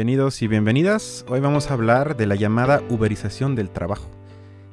[0.00, 1.26] Bienvenidos y bienvenidas.
[1.28, 4.08] Hoy vamos a hablar de la llamada uberización del trabajo.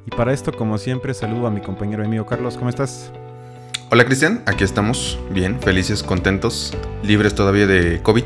[0.05, 2.55] Y para esto, como siempre, saludo a mi compañero amigo Carlos.
[2.55, 3.11] ¿Cómo estás?
[3.91, 8.23] Hola Cristian, aquí estamos, bien, felices, contentos, libres todavía de COVID.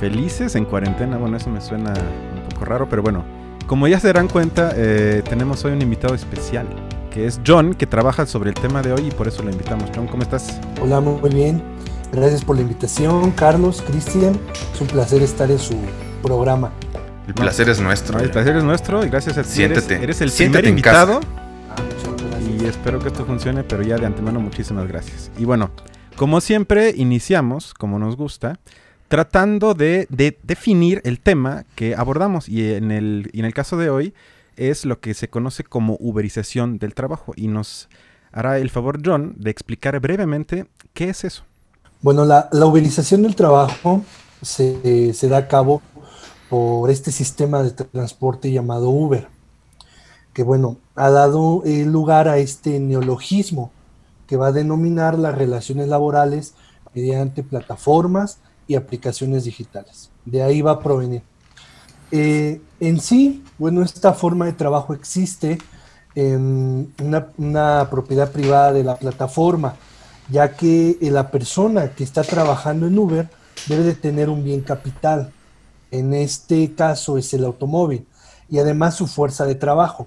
[0.00, 3.24] Felices en cuarentena, bueno, eso me suena un poco raro, pero bueno,
[3.68, 6.66] como ya se darán cuenta, eh, tenemos hoy un invitado especial,
[7.12, 9.88] que es John, que trabaja sobre el tema de hoy y por eso lo invitamos.
[9.94, 10.60] John, ¿cómo estás?
[10.82, 11.62] Hola, muy bien.
[12.12, 14.36] Gracias por la invitación, Carlos, Cristian.
[14.74, 15.76] Es un placer estar en su
[16.22, 16.72] programa.
[17.28, 18.18] El placer es nuestro.
[18.18, 19.48] el placer es nuestro y gracias a ti.
[19.50, 20.02] Siéntete.
[20.02, 21.20] Eres, el Siéntete primer invitado.
[21.70, 21.76] Ah,
[22.40, 25.30] y espero que esto funcione, pero ya de antemano muchísimas gracias.
[25.38, 25.70] Y bueno,
[26.16, 28.58] como siempre, iniciamos, como nos gusta,
[29.06, 32.48] tratando de, de definir el tema que abordamos.
[32.48, 34.14] Y en, el, y en el caso de hoy
[34.56, 37.34] es lo que se conoce como uberización del trabajo.
[37.36, 37.88] Y nos
[38.32, 41.44] hará el favor John de explicar brevemente qué es eso.
[42.02, 44.02] Bueno, la, la del trabajo
[44.40, 45.82] se, se da a cabo
[46.48, 49.28] por este sistema de transporte llamado Uber,
[50.32, 53.70] que bueno, ha dado eh, lugar a este neologismo
[54.26, 56.54] que va a denominar las relaciones laborales
[56.94, 60.10] mediante plataformas y aplicaciones digitales.
[60.24, 61.22] De ahí va a provenir.
[62.12, 65.58] Eh, en sí, bueno, esta forma de trabajo existe
[66.14, 66.94] en
[67.36, 69.74] una propiedad privada de la plataforma,
[70.30, 73.28] ya que eh, la persona que está trabajando en Uber
[73.66, 75.32] debe de tener un bien capital.
[75.90, 78.06] En este caso es el automóvil
[78.48, 80.06] y además su fuerza de trabajo.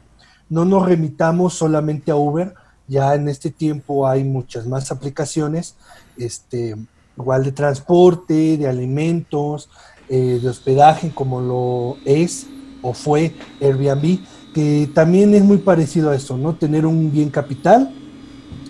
[0.49, 2.53] No nos remitamos solamente a Uber,
[2.88, 5.75] ya en este tiempo hay muchas más aplicaciones,
[6.17, 6.75] este,
[7.17, 9.69] igual de transporte, de alimentos,
[10.09, 12.47] eh, de hospedaje, como lo es
[12.81, 14.19] o fue Airbnb,
[14.53, 16.55] que también es muy parecido a eso, ¿no?
[16.55, 17.93] Tener un bien capital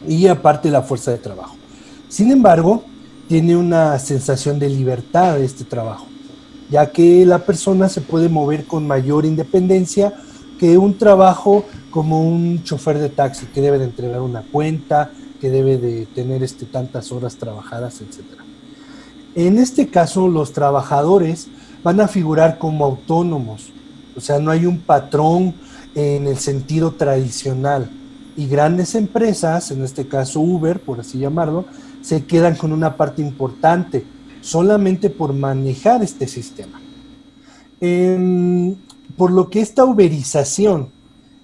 [0.08, 1.56] y aparte la fuerza de trabajo.
[2.10, 2.84] Sin embargo,
[3.28, 6.06] tiene una sensación de libertad este trabajo,
[6.70, 10.14] ya que la persona se puede mover con mayor independencia
[10.60, 15.50] que un trabajo como un chofer de taxi que debe de entregar una cuenta, que
[15.50, 18.24] debe de tener este, tantas horas trabajadas, etc.
[19.36, 21.48] En este caso, los trabajadores
[21.84, 23.72] van a figurar como autónomos,
[24.16, 25.56] o sea, no hay un patrón
[25.96, 27.90] en el sentido tradicional
[28.36, 31.66] y grandes empresas, en este caso Uber, por así llamarlo,
[32.02, 34.04] se quedan con una parte importante
[34.42, 36.82] solamente por manejar este sistema.
[37.80, 38.76] Eh,
[39.18, 40.92] por lo que esta uberización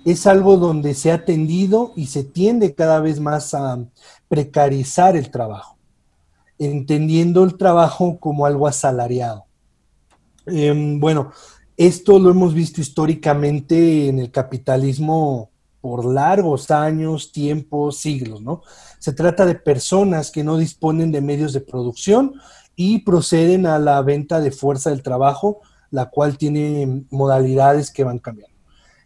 [0.06, 3.80] es algo donde se ha tendido y se tiende cada vez más a
[4.28, 5.78] precarizar el trabajo,
[6.58, 9.46] entendiendo el trabajo como algo asalariado.
[10.46, 11.32] Eh, bueno,
[11.78, 15.50] esto lo hemos visto históricamente en el capitalismo
[15.82, 18.62] por largos años, tiempos, siglos, ¿no?
[19.00, 22.34] Se trata de personas que no disponen de medios de producción
[22.76, 28.20] y proceden a la venta de fuerza del trabajo, la cual tiene modalidades que van
[28.20, 28.56] cambiando.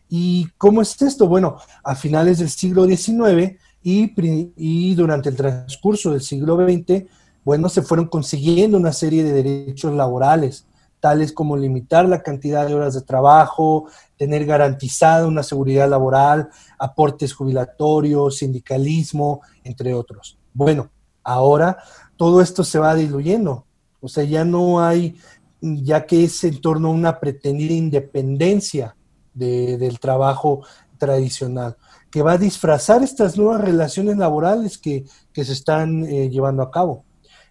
[0.10, 1.28] ¿Y cómo es esto?
[1.28, 4.14] Bueno, a finales del siglo XIX y,
[4.56, 7.06] y durante el transcurso del siglo XX,
[7.44, 10.66] bueno, se fueron consiguiendo una serie de derechos laborales,
[11.04, 16.48] tales como limitar la cantidad de horas de trabajo, tener garantizada una seguridad laboral,
[16.80, 20.38] aportes jubilatorios, sindicalismo, entre otros.
[20.54, 20.90] Bueno,
[21.22, 21.78] ahora
[22.16, 23.66] todo esto se va diluyendo,
[24.00, 25.18] o sea, ya no hay,
[25.60, 28.96] ya que es en torno a una pretendida independencia
[29.34, 30.62] de, del trabajo
[30.98, 31.76] tradicional,
[32.10, 35.04] que va a disfrazar estas nuevas relaciones laborales que,
[35.34, 37.04] que se están eh, llevando a cabo.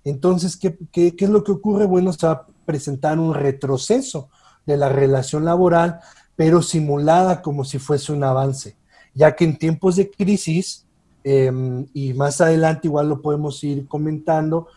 [0.05, 1.85] Entonces, ¿qué, ¿qué, qué, es lo que ocurre?
[1.85, 4.29] Bueno, se va presentar un retroceso
[4.67, 6.01] de la relación laboral,
[6.37, 8.77] pero simulada como si fuese un avance,
[9.15, 10.87] ya que en tiempos de crisis,
[11.25, 11.51] eh,
[11.93, 14.69] y más adelante igual lo podemos ir comentando,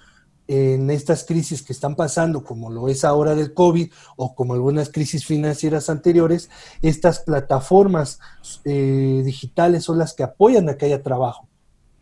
[0.47, 4.89] en estas crisis que están pasando, como lo es ahora del COVID o como algunas
[4.89, 6.49] crisis financieras anteriores,
[6.81, 8.19] estas plataformas
[8.63, 11.47] eh, digitales son las que apoyan a que haya trabajo.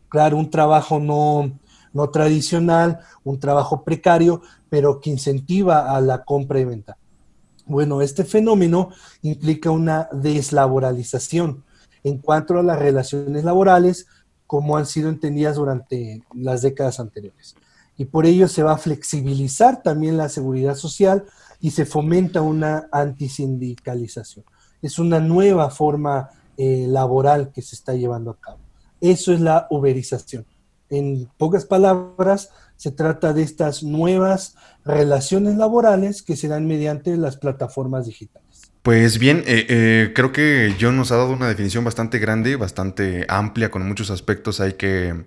[0.10, 1.52] Claro, un trabajo no,
[1.94, 6.98] no tradicional, un trabajo precario, pero que incentiva a la compra y venta.
[7.66, 8.90] Bueno, este fenómeno
[9.22, 11.64] implica una deslaboralización
[12.04, 14.08] en cuanto a las relaciones laborales
[14.48, 17.56] como han sido entendidas durante las décadas anteriores
[17.98, 21.26] y por ello se va a flexibilizar también la seguridad social
[21.60, 24.46] y se fomenta una antisindicalización.
[24.82, 28.60] Es una nueva forma eh, laboral que se está llevando a cabo.
[29.00, 30.46] Eso es la uberización.
[30.98, 34.56] En pocas palabras, se trata de estas nuevas
[34.86, 38.72] relaciones laborales que se dan mediante las plataformas digitales.
[38.82, 43.26] Pues bien, eh, eh, creo que John nos ha dado una definición bastante grande, bastante
[43.30, 45.24] amplia, con muchos aspectos hay que,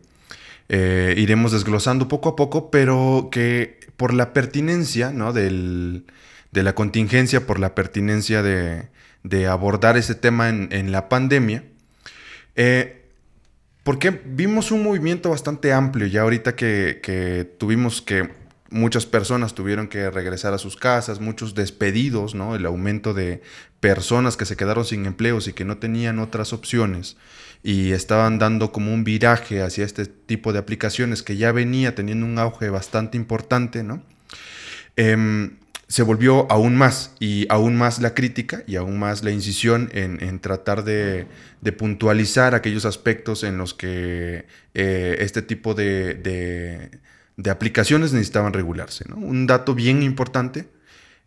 [0.69, 5.33] eh, iremos desglosando poco a poco, pero que por la pertinencia ¿no?
[5.33, 6.07] del,
[6.53, 8.89] la contingencia por la pertinencia de,
[9.49, 11.65] abordar ese tema en, la pandemia.
[12.57, 13.06] Eh,
[13.87, 18.29] porque vimos un movimiento bastante amplio ya ahorita que, tuvimos que
[18.69, 22.57] muchas personas tuvieron que regresar a sus casas, muchos despedidos, ¿no?
[22.57, 23.43] El aumento de
[23.79, 27.17] personas que se quedaron sin empleos y que no tenían otras opciones
[27.63, 32.27] y estaban dando como un viraje hacia este tipo de aplicaciones que ya venía teniendo
[32.27, 34.03] un auge bastante importante, ¿no?
[34.97, 39.89] Em, se volvió aún más y aún más la crítica y aún más la incisión
[39.93, 41.27] en, tratar de,
[41.79, 46.91] puntualizar aquellos aspectos en los que eh, este tipo de,
[47.49, 49.05] aplicaciones necesitaban regularse.
[49.15, 50.69] Un dato bien importante,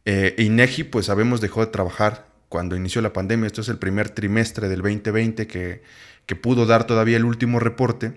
[0.05, 4.09] eh, INEGI pues sabemos dejó de trabajar cuando inició la pandemia, esto es el primer
[4.09, 5.83] trimestre del 2020 que,
[6.25, 8.13] que pudo dar todavía el último reporte.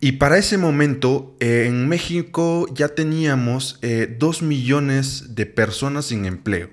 [0.00, 6.26] Y para ese momento eh, en México ya teníamos eh, dos millones de personas sin
[6.26, 6.70] empleo.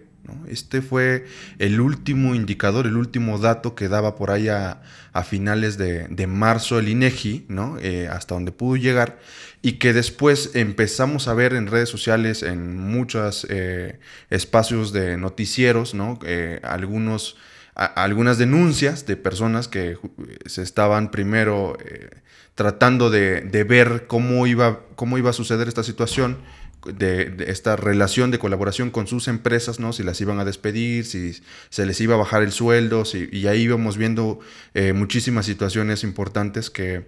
[0.47, 1.25] Este fue
[1.59, 4.81] el último indicador, el último dato que daba por ahí a,
[5.25, 7.77] finales de, marzo el INEGI, ¿no?
[7.79, 9.19] Eh, hasta donde pudo llegar,
[9.61, 13.45] y que después empezamos a ver en redes sociales, en muchos
[14.29, 16.19] espacios de noticieros, ¿no?
[16.63, 17.37] algunos,
[17.75, 19.97] algunas denuncias de personas que
[20.45, 21.77] se estaban primero
[22.55, 26.37] tratando de, ver cómo iba, cómo iba a suceder esta situación,
[26.85, 29.93] de, esta relación de colaboración con sus empresas, ¿no?
[29.93, 31.33] Si las iban a despedir, si
[31.69, 34.39] se les iba a bajar el sueldo, y ahí íbamos viendo
[34.73, 37.07] eh, muchísimas situaciones importantes que,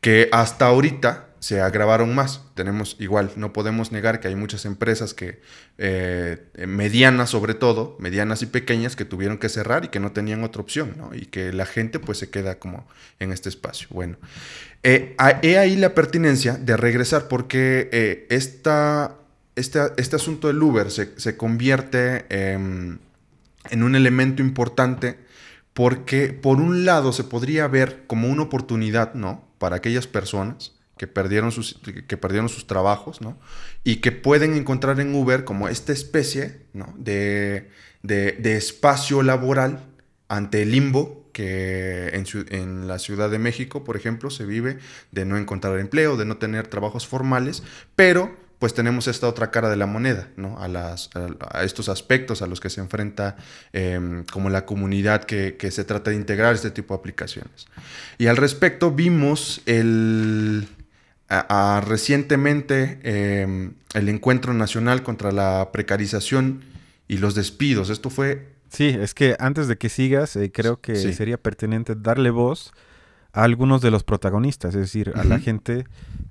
[0.00, 2.42] que hasta ahorita se agravaron más.
[2.54, 5.40] Tenemos igual, no podemos negar que hay muchas empresas que,
[5.78, 10.42] eh, medianas sobre todo, medianas y pequeñas, que tuvieron que cerrar y que no tenían
[10.42, 11.14] otra opción, ¿no?
[11.14, 12.86] Y que la gente pues se queda como
[13.18, 13.88] en este espacio.
[13.90, 14.16] Bueno,
[14.82, 19.16] eh, he ahí la pertinencia de regresar porque eh, esta,
[19.54, 23.00] este asunto del Uber se, convierte en
[23.72, 25.18] un elemento importante
[25.74, 29.44] porque por un lado se podría ver como una oportunidad, ¿no?
[29.58, 33.38] Para aquellas personas que perdieron sus, que perdieron sus trabajos, ¿no?
[33.84, 36.94] Y que pueden encontrar en Uber como esta especie, ¿no?
[36.98, 37.70] De,
[38.02, 39.86] de, espacio laboral
[40.28, 44.78] ante el limbo que en, en, la Ciudad de México, por ejemplo, se vive
[45.12, 47.62] de no encontrar empleo, de no tener trabajos formales,
[47.96, 50.58] pero pues tenemos esta otra cara de la moneda, ¿no?
[50.58, 53.36] A, las, a, estos aspectos a los que se enfrenta
[53.72, 57.68] em, como la comunidad que, se trata de integrar este tipo de aplicaciones.
[58.18, 60.66] Y al respecto vimos el,
[61.84, 66.62] recientemente em, el Encuentro Nacional contra la Precarización
[67.06, 67.90] y los Despidos.
[67.90, 68.56] Esto fue...
[68.70, 72.72] Sí, es que antes de que sigas, eh, creo que sería pertinente darle voz
[73.32, 75.86] a algunos de los protagonistas, es decir, a la gente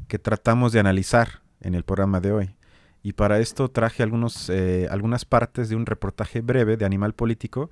[0.08, 2.56] que tratamos de analizar en el programa de hoy.
[3.02, 7.72] Y para esto traje algunos, eh, algunas partes de un reportaje breve de Animal Político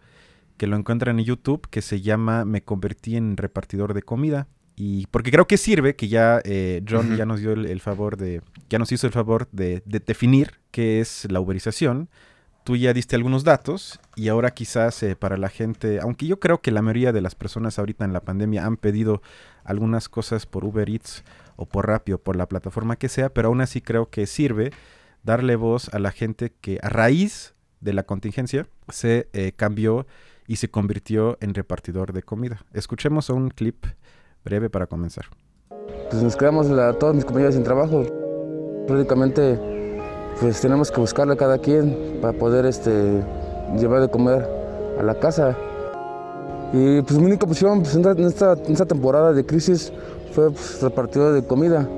[0.57, 4.47] que lo encuentran en YouTube, que se llama Me convertí en repartidor de comida.
[4.75, 8.41] Y porque creo que sirve, que ya eh, John ya nos dio el, favor de,
[8.69, 12.09] ya nos hizo el favor de, definir qué es la uberización.
[12.65, 16.61] Tú ya diste algunos datos y ahora quizás eh, para la gente, aunque yo creo
[16.61, 19.21] que la mayoría de las personas ahorita en la pandemia han pedido
[19.63, 21.23] algunas cosas por Uber Eats
[21.55, 24.71] o por Rappi o por la plataforma que sea, pero aún así creo que sirve
[25.23, 30.05] darle voz a la gente que a raíz de la contingencia se eh, cambió
[30.47, 32.63] y se convirtió en repartidor de comida.
[32.73, 33.85] Escuchemos un clip
[34.45, 35.25] breve para comenzar.
[36.09, 38.05] Pues nos quedamos la, todos mis compañeros sin trabajo.
[38.87, 39.59] Prácticamente
[40.39, 43.23] pues tenemos que buscarle a cada quien para poder este,
[43.77, 44.47] llevar de comer
[44.99, 45.57] a la casa.
[46.73, 49.91] Y pues mi única opción pues, en, esta, en esta temporada de crisis
[50.33, 51.89] fue pues, repartido de comida.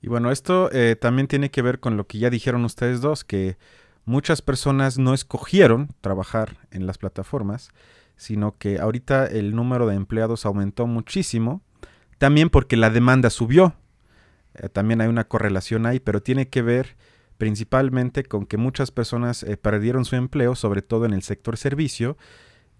[0.00, 3.24] Y bueno, esto eh, también tiene que ver con lo que ya dijeron ustedes dos,
[3.24, 3.58] que
[4.04, 7.70] muchas personas no escogieron trabajar en las plataformas,
[8.16, 11.60] sino que ahorita el número de empleados aumentó muchísimo,
[12.18, 13.74] también porque la demanda subió.
[14.54, 16.96] Eh, también hay una correlación ahí, pero tiene que ver
[17.38, 22.16] principalmente con que muchas personas eh, perdieron su empleo, sobre todo en el sector servicio,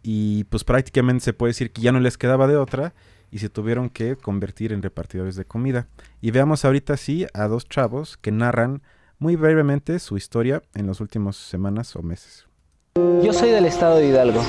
[0.03, 2.95] y pues prácticamente se puede decir que ya no les quedaba de otra
[3.31, 5.89] y se tuvieron que convertir en repartidores de comida.
[6.21, 8.83] Y veamos ahorita sí a dos chavos que narran
[9.19, 12.47] muy brevemente su historia en las últimas semanas o meses.
[12.95, 14.43] Yo soy del estado de Hidalgo.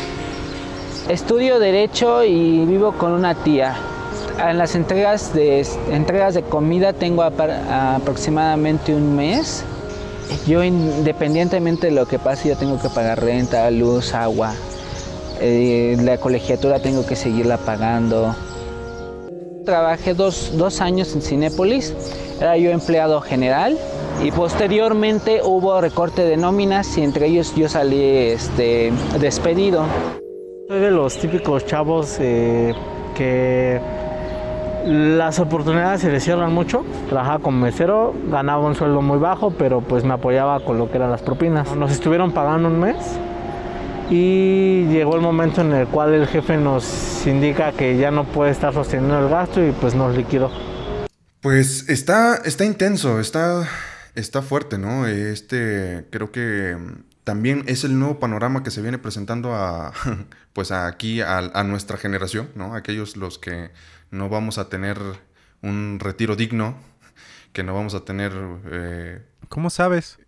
[1.10, 3.76] Estudio derecho y vivo con una tía.
[4.40, 9.64] En las entregas de, entregas de comida tengo aproximadamente un mes.
[10.46, 14.54] Yo independientemente de lo que pase, yo tengo que pagar renta, luz, agua.
[15.40, 18.36] Eh, la colegiatura tengo que seguirla pagando
[19.68, 21.94] trabajé dos, años en Cinépolis.
[22.40, 23.78] Era yo empleado general
[24.24, 29.84] y posteriormente hubo recorte de nóminas y entre ellos yo salí este, despedido.
[30.70, 32.74] Soy de los típicos chavos eh,
[33.14, 33.82] que
[34.88, 36.86] las oportunidades se les cierran mucho.
[37.10, 40.98] Trabajaba como mesero, ganaba un sueldo muy bajo, pero pues me apoyaba con lo que
[40.98, 41.76] eran las propinas.
[41.76, 42.96] Nos estuvieron pagando un mes
[44.10, 48.52] y llegó el momento en el cual el jefe nos indica que ya no puede
[48.52, 50.52] estar sosteniendo el gasto y pues nos liquidó.
[51.42, 53.68] Pues está, está intenso, está,
[54.16, 55.06] está fuerte, ¿no?
[55.06, 56.78] Este, creo que
[57.26, 59.92] también es el nuevo panorama que se viene presentando a,
[60.54, 62.74] pues aquí a, a nuestra generación, ¿no?
[62.74, 63.72] Aquellos los que
[64.12, 64.98] no vamos a tener
[65.62, 66.78] un retiro digno,
[67.54, 68.32] que no vamos a tener...
[68.72, 69.22] Eh...
[69.50, 70.20] ¿Cómo sabes?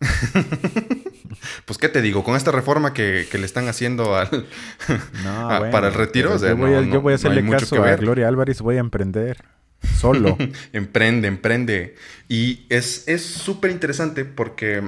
[1.64, 4.28] pues qué te digo, con esta reforma que, le están haciendo al,
[5.72, 8.76] para el retiro, yo, voy a, yo voy a hacerle caso a Gloria Álvarez, voy
[8.76, 9.44] a emprender
[9.98, 10.36] solo.
[10.72, 11.94] emprende, emprende.
[12.28, 14.82] Y es súper interesante porque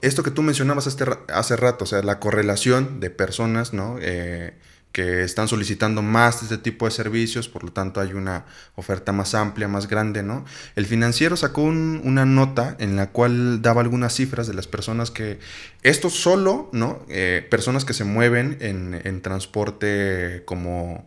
[0.00, 3.96] esto que tú mencionabas este, hace rato, o sea, la correlación de personas, ¿no?
[4.00, 4.54] Eh,
[4.96, 9.12] que están solicitando más de este tipo de servicios, por lo tanto hay una oferta
[9.12, 10.46] más amplia, más grande, ¿no?
[10.74, 15.38] El financiero sacó una nota en la cual daba algunas cifras de las personas que,
[15.82, 17.04] esto solo, ¿no?
[17.10, 21.06] Eh, personas que se mueven en, transporte como,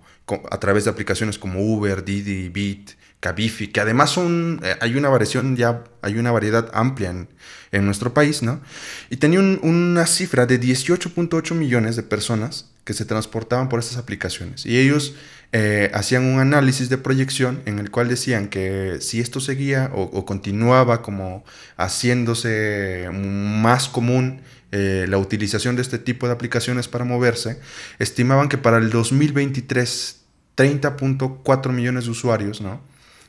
[0.51, 5.09] a través de aplicaciones como Uber, Didi, Bit, Cabify, que además son, eh, hay una
[5.09, 8.61] variación ya, hay una variedad amplia en, nuestro país, ¿no?
[9.09, 14.65] Y tenía una cifra de 18.8 millones de personas que se transportaban por estas aplicaciones.
[14.65, 15.13] Y ellos
[15.51, 20.25] eh, hacían un análisis de proyección en el cual decían que si esto seguía o,
[20.25, 21.43] continuaba como
[21.77, 24.41] haciéndose más común
[24.71, 27.59] eh, la utilización de este tipo de aplicaciones para moverse,
[27.99, 30.21] estimaban que para el 2023
[30.57, 32.63] 30.4 millones de usuarios,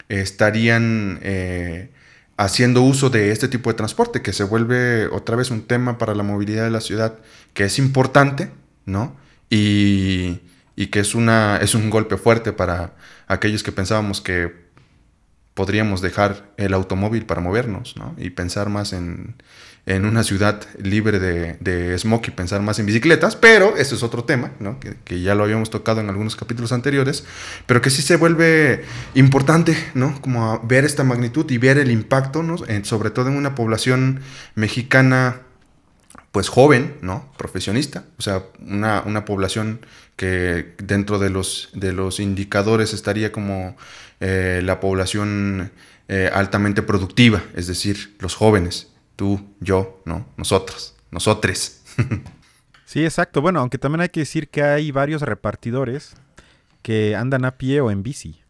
[0.09, 1.91] estarían eh,
[2.39, 6.15] haciendo uso de este tipo de transporte, que se vuelve otra vez un tema para
[6.15, 7.19] la movilidad de la ciudad,
[7.53, 8.49] que es importante,
[8.87, 9.21] ¿no?
[9.51, 10.41] Y,
[10.77, 12.95] y que es, una, es un golpe fuerte para
[13.27, 14.71] aquellos que pensábamos que
[15.55, 18.15] podríamos dejar el automóvil para movernos, ¿no?
[18.17, 19.35] Y pensar más en,
[19.87, 24.03] en una ciudad libre de, de, smog y pensar más en bicicletas, pero ese es
[24.03, 24.79] otro tema, ¿no?
[24.79, 27.25] que, ya lo habíamos tocado en algunos capítulos anteriores,
[27.67, 30.21] pero que sí se vuelve importante, ¿no?
[30.21, 32.57] Como ver esta magnitud y ver el impacto, ¿no?
[32.83, 34.21] sobre todo en una población
[34.55, 35.41] mexicana,
[36.33, 37.33] pues joven, ¿no?
[37.37, 39.85] Profesionista, o sea, una, una población
[40.17, 43.77] que dentro de los, de los indicadores estaría como
[44.21, 45.73] eh, la población
[46.09, 50.27] eh, altamente productiva, es decir, los jóvenes tú, yo, ¿no?
[50.39, 51.83] Nosotros, nosotres.
[52.87, 53.43] sí, exacto.
[53.43, 56.15] Bueno, aunque también hay que decir que hay varios repartidores
[56.81, 58.41] que andan a pie o en bici.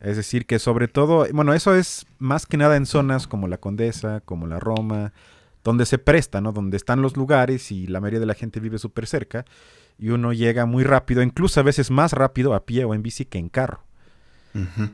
[0.00, 3.56] Es decir, que sobre todo, bueno, eso es más que nada en zonas como la
[3.56, 5.14] Condesa, como la Roma,
[5.68, 6.52] donde se presta, ¿no?
[6.52, 9.44] Donde están los lugares y la mayoría de la gente vive súper cerca
[9.98, 13.26] y uno llega muy rápido, incluso a veces más rápido a pie o en bici
[13.26, 13.84] que en carro.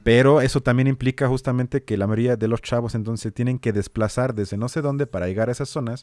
[0.03, 4.35] Pero eso también implica justamente que la mayoría de los chavos entonces tienen que desplazar
[4.35, 6.03] desde no sé dónde para llegar a esas zonas,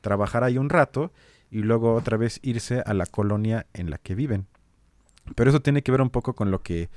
[0.00, 1.12] trabajar ahí un rato
[1.50, 4.46] y luego otra vez irse a la colonia en la que viven.
[5.34, 6.90] Pero eso tiene que ver un poco con lo que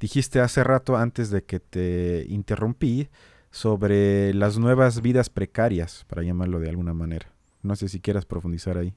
[0.00, 3.08] dijiste hace rato antes de que te interrumpí
[3.56, 7.32] sobre las nuevas vidas precarias, para llamarlo de alguna manera.
[7.62, 8.94] No sé si quieras profundizar ahí.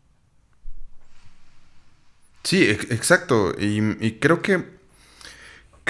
[2.43, 3.53] Sí, exacto.
[3.57, 4.79] y creo que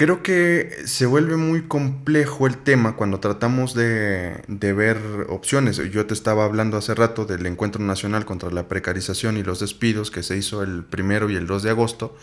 [0.00, 4.96] Creo que se vuelve muy complejo el tema cuando tratamos de, ver
[5.28, 5.76] opciones.
[5.76, 10.10] Yo te estaba hablando hace rato del Encuentro Nacional contra la Precarización y los Despidos
[10.10, 12.16] que se hizo el primero y el 2 de agosto,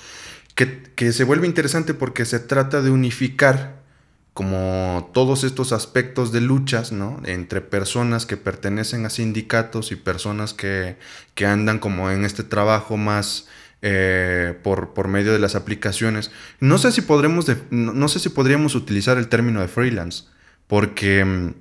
[0.55, 3.83] que, que se vuelve interesante porque se trata de unificar
[4.37, 7.19] como todos estos aspectos de luchas, ¿no?
[7.25, 10.95] Entre personas que pertenecen a sindicatos y personas que,
[11.33, 13.47] que andan como en este trabajo más
[13.81, 16.29] eh, por, por, medio de las aplicaciones.
[16.59, 20.25] No sé si podremos no, sé si podríamos utilizar el término de freelance,
[20.67, 21.53] porque mm,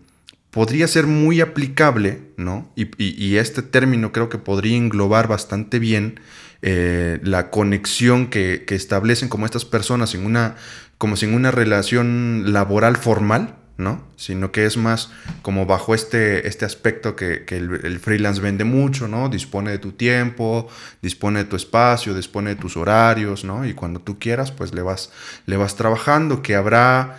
[0.51, 2.71] podría ser muy aplicable, ¿no?
[2.77, 6.21] Y, este término creo que podría englobar bastante bien
[6.63, 10.57] eh, la conexión que, que, establecen como estas personas en una,
[10.99, 14.03] como sin una relación laboral formal, ¿no?
[14.17, 15.11] Sino que es más
[15.43, 19.29] como bajo este, este aspecto que, el, freelance vende mucho, ¿no?
[19.29, 20.69] Dispone de tu tiempo,
[21.03, 23.67] dispone de tu espacio, dispone de tus horarios, ¿no?
[23.67, 25.11] Y cuando tú quieras, pues le vas,
[25.45, 27.19] le vas trabajando, que habrá,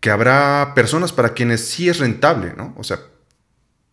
[0.00, 2.74] que habrá personas para quienes sí es rentable, ¿no?
[2.78, 3.00] O sea,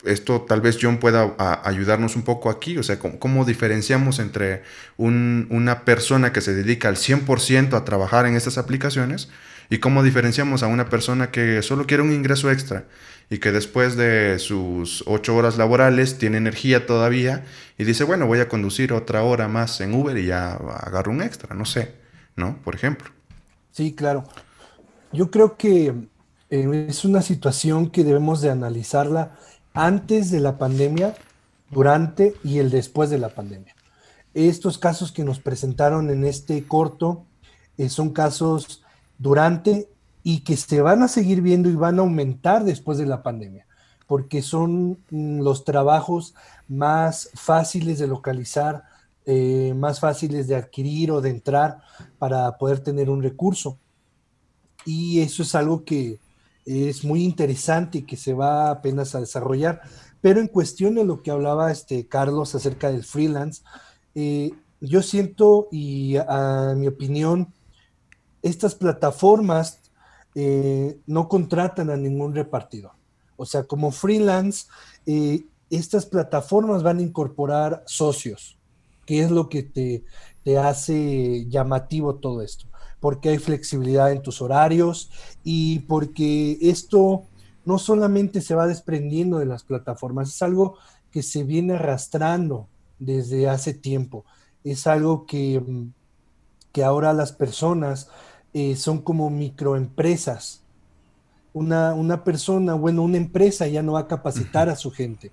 [0.04, 1.34] esto tal vez John pueda
[1.64, 4.62] ayudarnos un poco aquí, o sea, cómo, diferenciamos entre
[4.96, 9.28] una persona que se dedica al 100% a trabajar en estas aplicaciones
[9.68, 12.84] ¿Y cómo diferenciamos a una persona que solo quiere un ingreso extra
[13.28, 17.44] y que después de sus ocho horas laborales tiene energía todavía
[17.76, 21.22] y dice, bueno, voy a conducir otra hora más en Uber y ya agarro un
[21.22, 21.94] extra, no sé,
[22.36, 22.58] ¿no?
[22.62, 23.10] Por ejemplo.
[23.72, 24.24] Sí, claro.
[25.12, 25.92] Yo creo que
[26.50, 29.36] eh, es una situación que debemos de analizarla
[29.76, 31.14] antes de la pandemia,
[31.70, 33.74] durante y el después de la pandemia.
[34.34, 37.24] Estos casos que nos presentaron en este corto
[37.78, 38.82] eh, son casos
[39.18, 39.88] durante
[40.22, 43.66] y que se van a seguir viendo y van a aumentar después de la pandemia,
[44.06, 46.34] porque son mm, los trabajos
[46.68, 48.84] más fáciles de localizar,
[49.24, 51.78] eh, más fáciles de adquirir o de entrar
[52.18, 53.78] para poder tener un recurso.
[54.84, 56.18] Y eso es algo que
[56.66, 59.80] es muy interesante y que se va apenas a desarrollar.
[60.20, 63.62] Pero en cuestión de lo que hablaba este Carlos acerca del freelance,
[64.14, 67.54] eh, yo siento y a mi opinión,
[68.42, 69.80] estas plataformas
[70.34, 72.92] eh, no contratan a ningún repartidor.
[73.36, 74.66] O sea, como freelance,
[75.06, 78.58] eh, estas plataformas van a incorporar socios,
[79.04, 80.04] que es lo que te,
[80.44, 82.66] te hace llamativo todo esto,
[83.00, 85.10] porque hay flexibilidad en tus horarios
[85.44, 87.24] y porque esto
[87.64, 90.76] no solamente se va desprendiendo de las plataformas, es algo
[91.10, 94.24] que se viene arrastrando desde hace tiempo.
[94.64, 95.62] Es algo que,
[96.72, 98.08] que ahora las personas
[98.54, 100.62] eh, son como microempresas.
[101.52, 105.32] Una, una, persona, bueno, una empresa ya no va a capacitar a su gente.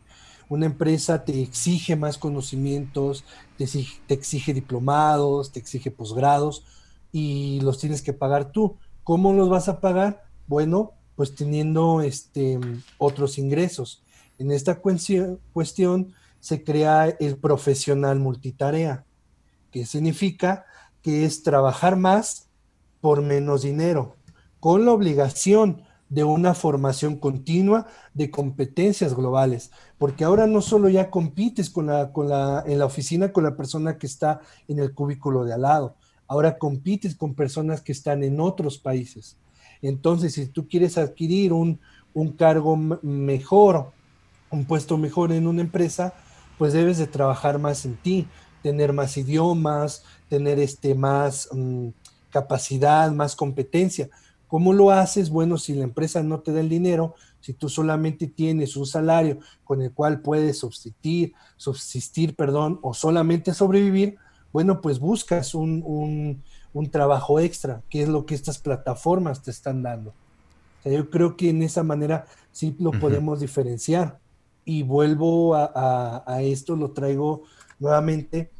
[0.49, 3.25] Una empresa te exige más conocimientos,
[3.57, 3.65] te
[4.13, 6.65] exige, diplomados, te exige posgrados
[7.13, 8.77] y los tienes que pagar tú.
[9.05, 10.25] ¿Cómo los vas a pagar?
[10.47, 12.59] Bueno, pues teniendo este,
[12.97, 14.03] otros ingresos.
[14.37, 19.05] En esta cuestión, se crea el profesional multitarea,
[19.71, 20.65] que significa
[21.01, 22.49] que es trabajar más
[22.99, 24.17] por menos dinero,
[24.59, 31.09] con la obligación de una formación continua de competencias globales, porque ahora no solo ya
[31.09, 34.93] compites con la, con la, en la oficina con la persona que está en el
[34.93, 35.95] cubículo de al lado,
[36.27, 39.37] ahora compites con personas que están en otros países.
[39.81, 41.79] Entonces, si tú quieres adquirir un,
[42.13, 43.91] un cargo mejor,
[44.49, 46.13] un puesto mejor en una empresa,
[46.57, 48.27] pues debes de trabajar más en ti,
[48.61, 51.49] tener más idiomas, tener este más...
[51.51, 51.89] Mm,
[52.33, 54.09] capacidad, más competencia.
[54.47, 55.29] ¿Cómo lo haces?
[55.29, 59.39] Bueno, si la empresa no te da el dinero, si tú solamente tienes un salario
[59.63, 64.17] con el cual puedes subsistir, subsistir, perdón, o solamente sobrevivir,
[64.53, 66.43] bueno, pues buscas un,
[66.91, 70.13] trabajo extra, que es lo que estas plataformas te están dando.
[70.85, 74.19] yo creo que en esa manera sí lo podemos diferenciar.
[74.63, 77.43] Y vuelvo a, esto, lo traigo
[77.79, 78.51] nuevamente.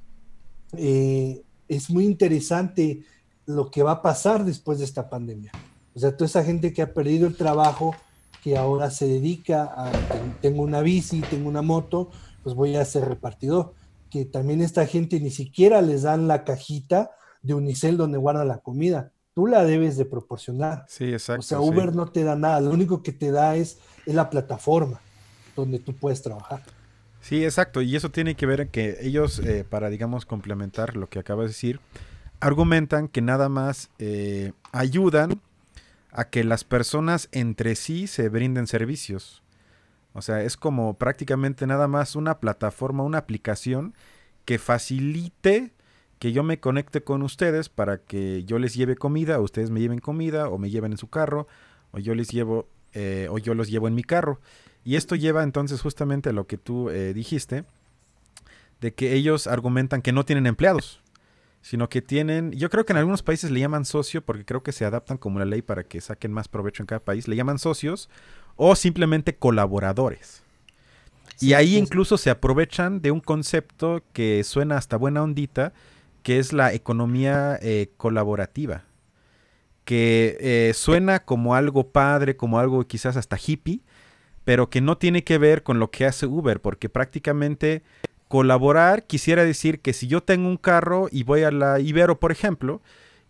[0.76, 3.04] Eh, es muy interesante
[3.46, 5.52] lo que va a pasar después de esta pandemia.
[5.96, 7.96] O sea, toda esa gente que ha perdido el trabajo,
[8.44, 9.92] que ahora se dedica a,
[10.42, 12.10] tengo una bici, tengo una moto,
[12.42, 13.74] pues voy a ser repartidor.
[14.14, 17.10] Que también esta gente ni siquiera les dan la cajita
[17.42, 19.12] de Unicel donde guarda la comida.
[19.34, 20.86] Tú la debes de proporcionar.
[20.88, 21.40] Sí, exacto.
[21.40, 24.30] O sea, Uber no te da nada, lo único que te da es, es la
[24.30, 25.02] plataforma
[25.56, 26.62] donde tú puedes trabajar.
[27.22, 27.82] Sí, exacto.
[27.82, 31.48] Y eso tiene que ver que ellos, eh, para, digamos, complementar lo que acabas de
[31.48, 31.80] decir,
[32.40, 35.42] argumentan que nada más eh, ayudan
[36.12, 39.43] a que las personas entre sí se brinden servicios.
[40.14, 43.94] O sea, es como prácticamente nada más una plataforma, una aplicación
[44.46, 45.74] que facilite
[46.20, 49.80] que yo me conecte con ustedes para que yo les lleve comida, o ustedes me
[49.80, 51.48] lleven comida, o me lleven en su carro,
[51.92, 54.40] o yo les llevo, eh, o yo los llevo en mi carro.
[54.86, 57.66] Y esto lleva entonces justamente a lo que tú eh, dijiste,
[58.80, 61.04] de que ellos argumentan que no tienen empleados
[61.64, 64.74] sino que tienen, yo creo que en algunos países le llaman socio porque creo que
[64.74, 67.58] se adaptan como la ley para que saquen más provecho en cada país, le llaman
[67.58, 68.10] socios
[68.56, 70.42] o simplemente colaboradores.
[71.40, 75.74] y ahí incluso se aprovechan de un concepto que suena hasta buena ondita,
[76.22, 78.84] que es la economía eh, colaborativa,
[79.84, 83.82] que eh, suena como algo padre, como algo quizás hasta hippie,
[84.46, 87.84] pero que no tiene que ver con lo que hace Uber, porque prácticamente
[88.34, 92.32] Colaborar quisiera decir que si yo tengo un carro y voy a la Ibero, por
[92.32, 92.82] ejemplo,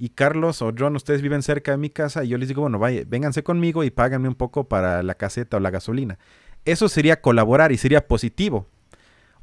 [0.04, 2.78] y Carlos o John, ustedes viven cerca de mi casa, y yo les digo, bueno,
[2.78, 6.20] vaya, vénganse conmigo y páganme un poco para la caseta o la gasolina.
[6.66, 8.68] Eso sería colaborar y sería positivo.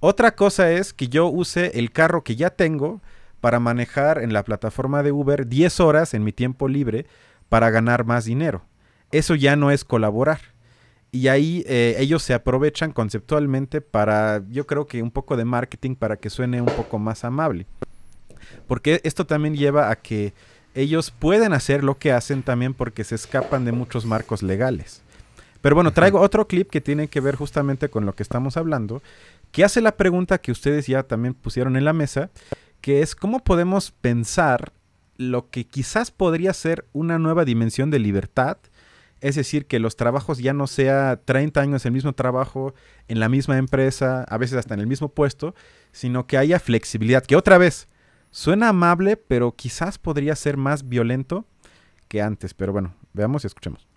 [0.00, 3.00] Otra cosa es que yo use el carro que ya tengo
[3.40, 7.06] para manejar en la plataforma de Uber 10 horas en mi tiempo libre
[7.48, 8.62] para ganar más dinero.
[9.12, 10.40] Eso ya no es colaborar.
[11.10, 15.94] Y ahí eh, ellos se aprovechan conceptualmente para, yo creo que un poco de marketing
[15.94, 17.66] para que suene un poco más amable.
[18.66, 20.34] Porque esto también lleva a que
[20.74, 25.02] ellos pueden hacer lo que hacen también porque se escapan de muchos marcos legales.
[25.60, 29.02] Pero bueno, traigo otro clip que tiene que ver justamente con lo que estamos hablando,
[29.52, 32.30] que hace la pregunta que ustedes ya también pusieron en la mesa,
[32.80, 34.72] que es cómo podemos pensar
[35.16, 38.56] lo que quizás podría ser una nueva dimensión de libertad,
[39.20, 42.74] es decir, que los trabajos ya no sea 30 años el mismo trabajo
[43.06, 45.54] en la misma empresa, a veces hasta en el mismo puesto,
[45.92, 47.86] sino que haya flexibilidad, que otra vez
[48.30, 51.44] suena amable, pero quizás podría ser más violento
[52.08, 52.54] que antes.
[52.54, 53.90] Pero bueno, veamos y escuchemos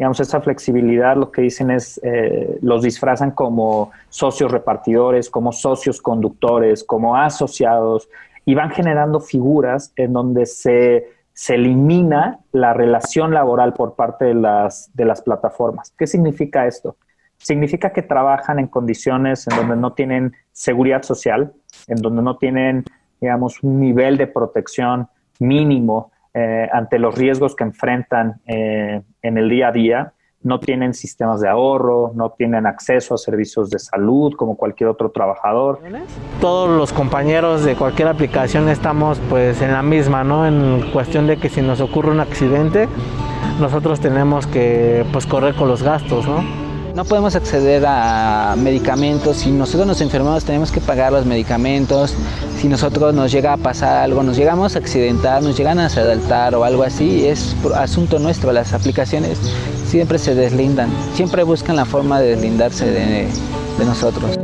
[0.00, 6.00] digamos, esa flexibilidad lo que dicen es, eh, los disfrazan como socios repartidores, como socios
[6.00, 8.08] conductores, como asociados,
[8.46, 14.32] y van generando figuras en donde se, se elimina la relación laboral por parte de
[14.32, 15.92] las, de las plataformas.
[15.98, 16.96] ¿Qué significa esto?
[17.36, 21.52] Significa que trabajan en condiciones en donde no tienen seguridad social,
[21.88, 22.84] en donde no tienen,
[23.20, 29.48] digamos, un nivel de protección mínimo eh, ante los riesgos que enfrentan eh, en el
[29.48, 34.32] día a día, no tienen sistemas de ahorro, no tienen acceso a servicios de salud
[34.36, 35.80] como cualquier otro trabajador.
[36.40, 40.46] Todos los compañeros de cualquier aplicación estamos pues en la misma, ¿no?
[40.46, 42.88] En cuestión de que si nos ocurre un accidente,
[43.60, 46.69] nosotros tenemos que pues correr con los gastos, ¿no?
[46.94, 49.38] No podemos acceder a medicamentos.
[49.38, 52.14] Si nosotros nos enfermamos, tenemos que pagar los medicamentos.
[52.58, 56.54] Si nosotros nos llega a pasar algo, nos llegamos a accidentar, nos llegan a asaltar
[56.54, 58.52] o algo así, es asunto nuestro.
[58.52, 59.38] Las aplicaciones
[59.86, 63.28] siempre se deslindan, siempre buscan la forma de deslindarse de,
[63.84, 64.38] nosotros.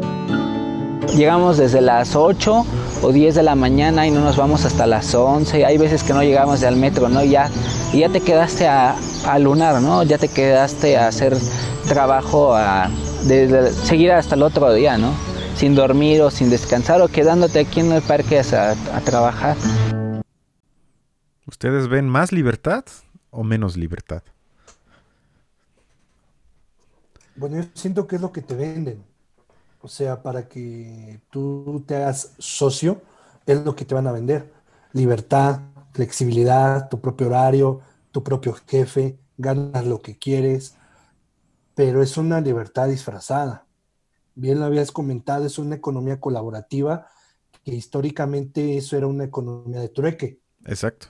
[1.14, 2.66] Llegamos desde las 8
[3.02, 5.66] o 10 de la mañana y no nos vamos hasta las 11.
[5.66, 7.22] Hay veces que no llegamos al metro, ¿no?
[7.22, 7.50] Ya,
[7.96, 8.94] y ya te quedaste a,
[9.26, 10.02] a lunar, ¿no?
[10.02, 11.34] Ya te quedaste a hacer
[11.88, 12.90] trabajo a,
[13.26, 15.14] de, seguir hasta el otro día, ¿no?
[15.56, 19.56] Sin dormir o sin descansar o quedándote aquí en el parque a, a trabajar.
[21.46, 22.84] ¿Ustedes ven más libertad
[23.30, 24.22] o menos libertad?
[27.34, 29.02] Bueno, yo siento que es lo que te venden.
[29.80, 33.00] O sea, para que tú te hagas socio,
[33.46, 34.52] es lo que te van a vender.
[34.92, 35.60] Libertad,
[35.96, 37.80] flexibilidad, tu propio horario,
[38.12, 40.76] tu propio jefe, ganas lo que quieres,
[41.74, 43.66] pero es una libertad disfrazada.
[44.34, 47.08] Bien lo habías comentado, es una economía colaborativa
[47.64, 50.40] que históricamente eso era una economía de trueque.
[50.66, 51.08] Exacto.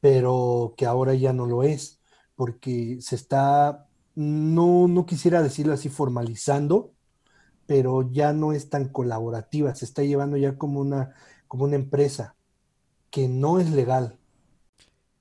[0.00, 1.98] Pero que ahora ya no lo es,
[2.34, 6.92] porque se está, no, no quisiera decirlo así, formalizando,
[7.64, 11.14] pero ya no es tan colaborativa, se está llevando ya como una,
[11.48, 12.35] como una empresa
[13.16, 14.18] que no es legal.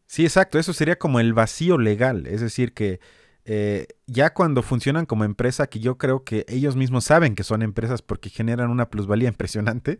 [0.06, 3.00] Sí, exacto, eso sería como el vacío legal, es decir, que
[3.46, 7.62] eh, ya cuando funcionan como empresa, que yo creo que ellos mismos saben que son
[7.62, 10.00] empresas porque generan una plusvalía impresionante,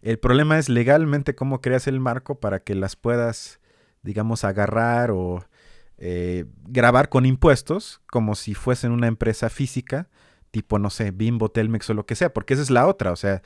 [0.00, 3.60] el problema es legalmente cómo creas el marco para que las puedas,
[4.02, 5.44] digamos, agarrar o
[5.98, 10.08] eh, grabar con impuestos, como si fuesen una empresa física,
[10.56, 13.16] tipo, no sé, Bimbo, Telmex o lo que sea, porque esa es la otra, o
[13.16, 13.42] sea,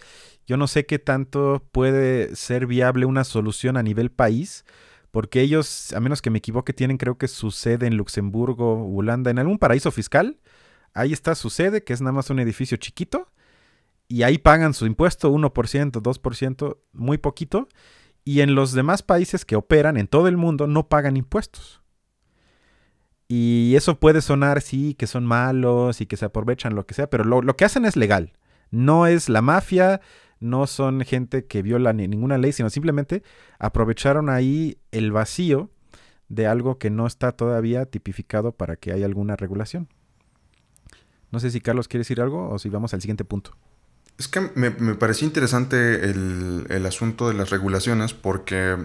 [0.46, 4.64] yo no sé qué tanto puede ser viable una solución a nivel país
[5.11, 9.33] porque ellos, a menos que me equivoque, tienen creo que su sede en Luxemburgo, Holanda,
[9.33, 10.38] en algún paraíso fiscal.
[10.94, 13.29] Ahí está su sede, que es nada más un edificio chiquito,
[14.07, 17.68] y ahí pagan su impuesto 1%, 2%, muy poquito,
[18.25, 21.81] y en los demás países que operan en todo el mundo no pagan impuestos.
[23.32, 27.08] Y eso puede sonar, sí, que son malos y que se aprovechan, lo que sea,
[27.08, 28.32] pero lo, que hacen es legal.
[28.72, 30.00] No es la mafia,
[30.40, 33.22] no son gente que viola ni ninguna ley, sino simplemente
[33.60, 35.70] aprovecharon ahí el vacío
[36.28, 39.86] de algo que no está todavía tipificado para que haya alguna regulación.
[41.30, 43.56] No sé si Carlos quiere decir algo o si vamos al siguiente punto.
[44.18, 48.76] Es que me, pareció interesante el, asunto de las regulaciones porque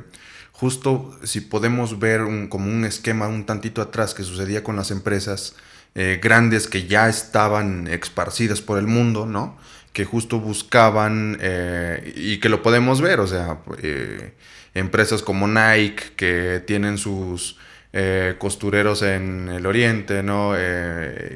[0.59, 5.55] justo si podemos ver como un esquema un tantito atrás que sucedía con las empresas
[5.95, 9.57] eh, grandes que ya estaban esparcidas por el mundo, ¿no?
[9.95, 14.33] que justo buscaban, eh, y que lo podemos ver, o sea, eh,
[14.73, 17.57] empresas como Nike que tienen sus
[17.93, 20.53] eh, costureros en el oriente, ¿no?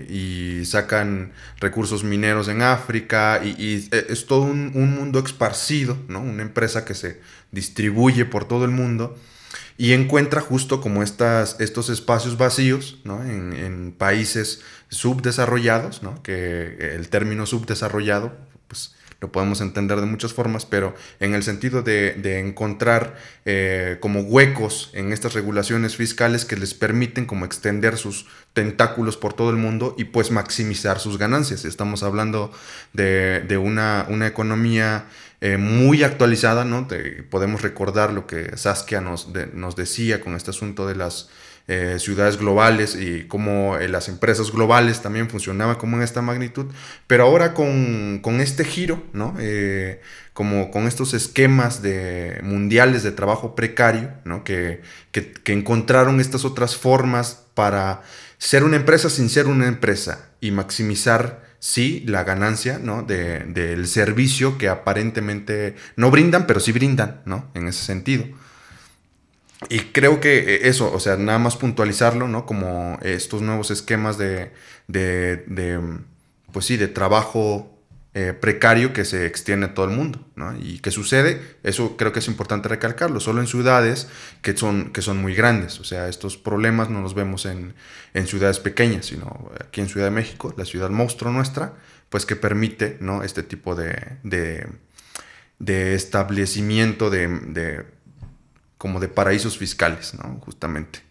[0.09, 6.19] y sacan recursos mineros en África, y, es todo un, mundo esparcido, ¿no?
[6.19, 9.17] Una empresa que se distribuye por todo el mundo
[9.77, 13.23] y encuentra justo como estas, estos espacios vacíos ¿no?
[13.23, 16.21] en, en, países subdesarrollados, ¿no?
[16.21, 18.33] que el término subdesarrollado
[18.67, 24.21] pues lo podemos entender de muchas formas, pero en el sentido de, encontrar eh, como
[24.21, 29.57] huecos en estas regulaciones fiscales que les permiten como extender sus tentáculos por todo el
[29.57, 31.65] mundo y pues maximizar sus ganancias.
[31.65, 32.51] Estamos hablando
[32.93, 35.05] de, una, una, economía
[35.41, 36.87] eh, muy actualizada, ¿no?
[37.29, 39.31] podemos recordar lo que Saskia nos,
[39.75, 41.29] decía con este asunto de las
[41.69, 46.65] eh, ciudades globales y cómo eh, las empresas globales también funcionaban como en esta magnitud,
[47.07, 49.33] pero ahora con, este giro, ¿no?
[50.33, 54.43] como con estos esquemas de, mundiales de trabajo precario, ¿no?
[54.43, 54.81] que,
[55.13, 58.01] que encontraron estas otras formas para
[58.37, 63.03] ser una empresa sin ser una empresa y maximizar sí la ganancia ¿no?
[63.03, 67.49] de, del servicio que aparentemente no brindan, pero sí brindan, ¿no?
[67.53, 68.25] En ese sentido.
[69.67, 72.45] Y creo que eh, eso, o sea, nada más puntualizarlo, ¿no?
[72.45, 74.53] Como estos nuevos esquemas de,
[74.87, 75.79] de, de
[76.51, 77.78] pues sí, de trabajo
[78.15, 80.19] eh, precario que se extiende a todo el mundo.
[80.35, 80.57] ¿no?
[80.57, 81.41] ¿Y qué sucede?
[81.61, 84.07] Eso creo que es importante recalcarlo, solo en ciudades
[84.41, 85.79] que son, que son muy grandes.
[85.79, 87.75] O sea, estos problemas no los vemos en,
[88.15, 91.75] en ciudades pequeñas, sino aquí en Ciudad de México, la ciudad monstruo nuestra,
[92.09, 93.21] pues que permite ¿no?
[93.21, 94.67] este tipo de, de,
[95.59, 97.85] de establecimiento de, de,
[98.79, 100.39] como de paraísos fiscales, ¿no?
[100.41, 101.01] justamente.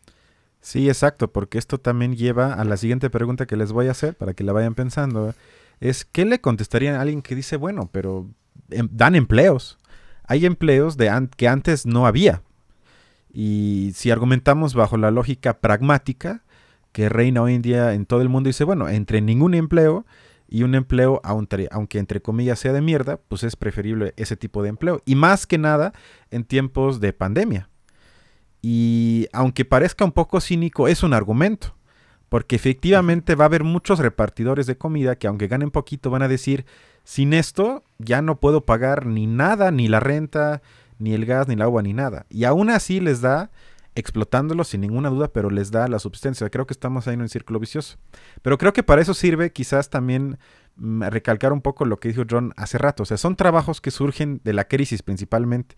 [0.60, 4.16] Sí, exacto, porque esto también lleva a la siguiente pregunta que les voy a hacer
[4.16, 5.32] para que la vayan pensando
[5.80, 8.28] es ¿qué le contestarían a alguien que dice, bueno, pero
[8.70, 9.78] em, dan empleos?
[10.24, 10.96] Hay empleos
[11.36, 12.42] que antes no había.
[13.32, 16.42] Y si argumentamos bajo la lógica pragmática
[16.92, 20.04] que reina hoy en día en todo el mundo, dice, bueno, entre ningún empleo
[20.48, 24.70] y un empleo, aunque entre comillas sea de mierda, pues es preferible ese tipo de
[24.70, 25.02] empleo.
[25.04, 25.92] Y más que nada
[26.30, 27.68] en tiempos de pandemia.
[28.60, 31.77] Y aunque parezca un poco cínico, es un argumento.
[32.28, 36.28] Porque efectivamente va a haber muchos repartidores de comida que aunque ganen poquito van a
[36.28, 36.66] decir,
[37.04, 40.60] sin esto ya no puedo pagar ni nada, ni la renta,
[40.98, 42.26] ni el gas, ni el agua, ni nada.
[42.28, 43.50] Y aún así les da,
[43.94, 46.48] explotándolo sin ninguna duda, pero les da la subsistencia.
[46.50, 47.96] Creo que estamos ahí en un círculo vicioso.
[48.42, 50.38] Pero creo que para eso sirve quizás también
[50.76, 53.04] mm, recalcar un poco lo que dijo John hace rato.
[53.04, 55.76] O sea, son trabajos que surgen de la crisis principalmente.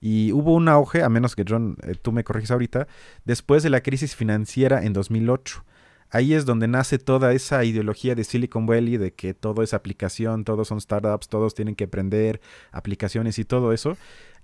[0.00, 2.88] Y hubo un auge, a menos que John, eh, tú me corriges ahorita,
[3.24, 5.64] después de la crisis financiera en 2008
[6.12, 10.44] ahí es donde nace toda esa ideología de Silicon Valley de que todo es aplicación,
[10.44, 13.96] todos son startups, todos tienen que aprender aplicaciones y todo eso.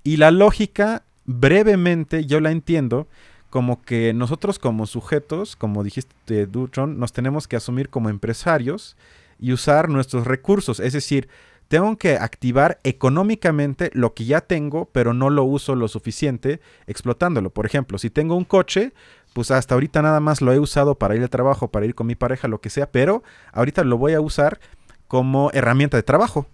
[0.02, 3.06] Y la lógica, brevemente, yo la entiendo
[3.50, 8.96] como que nosotros como sujetos, como dijiste Dutron, nos tenemos que asumir como empresarios
[9.38, 10.80] y usar nuestros recursos.
[10.80, 11.28] Es decir,
[11.68, 17.50] tengo que activar económicamente lo que ya tengo, pero no lo uso lo suficiente explotándolo.
[17.50, 18.92] Por ejemplo, si tengo un coche,
[19.38, 22.08] pues hasta ahorita nada más lo he usado para ir al trabajo, para ir con
[22.08, 23.22] mi pareja, lo que sea, pero
[23.52, 24.58] ahorita lo voy a usar
[25.06, 26.48] como herramienta de trabajo.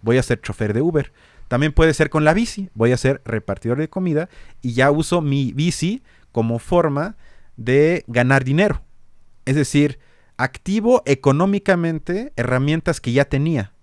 [0.00, 1.12] Voy a ser chofer de Uber.
[1.48, 2.70] También puede ser con la bici.
[2.72, 4.30] Voy a ser repartidor de comida
[4.62, 7.14] y ya uso mi bici como forma
[7.58, 8.80] de ganar dinero.
[9.44, 9.98] Es decir,
[10.38, 13.74] activo económicamente herramientas que ya tenía.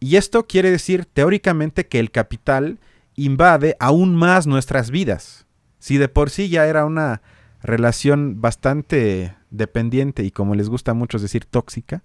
[0.00, 2.80] Y esto quiere decir teóricamente que el capital
[3.14, 5.46] invade aún más nuestras vidas.
[5.78, 7.22] Si de por sí ya era una
[7.66, 12.02] relación bastante dependiente y como les gusta a muchos decir tóxica,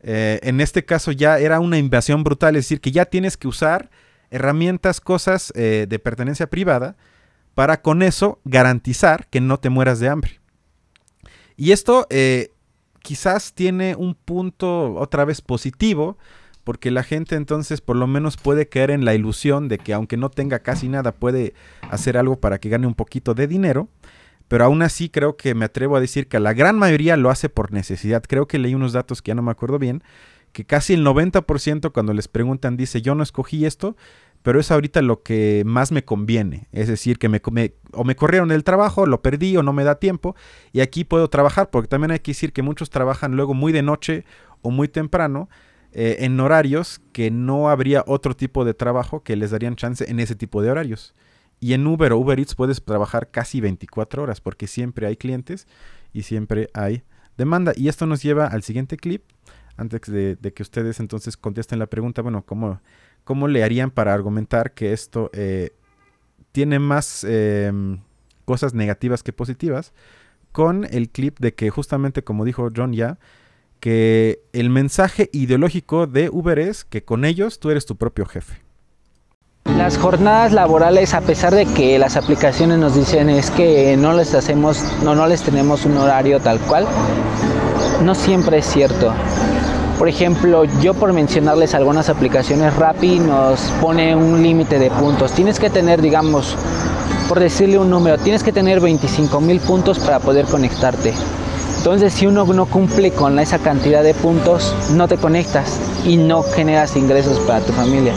[0.00, 3.48] eh, en este caso ya era una invasión brutal, es decir, que ya tienes que
[3.48, 3.90] usar
[4.30, 6.96] herramientas, cosas eh, de pertenencia privada
[7.54, 10.40] para con eso garantizar que no te mueras de hambre.
[11.56, 12.50] Y esto eh,
[13.02, 16.16] quizás tiene un punto otra vez positivo,
[16.64, 20.16] porque la gente entonces por lo menos puede caer en la ilusión de que aunque
[20.16, 21.54] no tenga casi nada puede
[21.90, 23.88] hacer algo para que gane un poquito de dinero,
[24.52, 27.48] pero aún así creo que me atrevo a decir que la gran mayoría lo hace
[27.48, 28.22] por necesidad.
[28.22, 30.02] Creo que leí unos datos que ya no me acuerdo bien,
[30.52, 33.96] que casi el 90% cuando les preguntan dice yo no escogí esto,
[34.42, 36.68] pero es ahorita lo que más me conviene.
[36.70, 37.40] Es decir, que me,
[37.92, 40.36] o me corrieron el trabajo, lo perdí o no me da tiempo,
[40.70, 43.80] y aquí puedo trabajar, porque también hay que decir que muchos trabajan luego muy de
[43.80, 44.26] noche
[44.60, 45.48] o muy temprano,
[45.92, 50.20] eh, en horarios que no habría otro tipo de trabajo que les darían chance en
[50.20, 51.14] ese tipo de horarios.
[51.62, 55.68] Y en Uber o Uber Eats puedes trabajar casi 24 horas porque siempre hay clientes
[56.12, 57.04] y siempre hay
[57.38, 57.72] demanda.
[57.76, 59.22] Y esto nos lleva al siguiente clip.
[59.76, 62.80] Antes de, que ustedes entonces contesten la pregunta, bueno, ¿cómo,
[63.22, 65.70] cómo le harían para argumentar que esto eh,
[66.50, 68.00] tiene más em,
[68.44, 69.92] cosas negativas que positivas?
[70.50, 73.20] Con el clip de que justamente como dijo John ya,
[73.78, 78.71] que el mensaje ideológico de Uber es que con ellos tú eres tu propio jefe.
[79.64, 84.34] Las jornadas laborales, a pesar de que las aplicaciones nos dicen es que no les
[84.34, 86.86] hacemos, no, no les tenemos un horario tal cual,
[88.04, 89.12] no siempre es cierto.
[89.98, 95.32] Por ejemplo, yo por mencionarles algunas aplicaciones, Rappi nos pone un límite de puntos.
[95.32, 96.56] Tienes que tener, digamos,
[97.28, 101.12] por decirle un número, tienes que tener 25 mil puntos para poder conectarte.
[101.78, 106.42] Entonces, si uno no cumple con esa cantidad de puntos, no te conectas y no
[106.42, 108.12] generas ingresos para tu familia.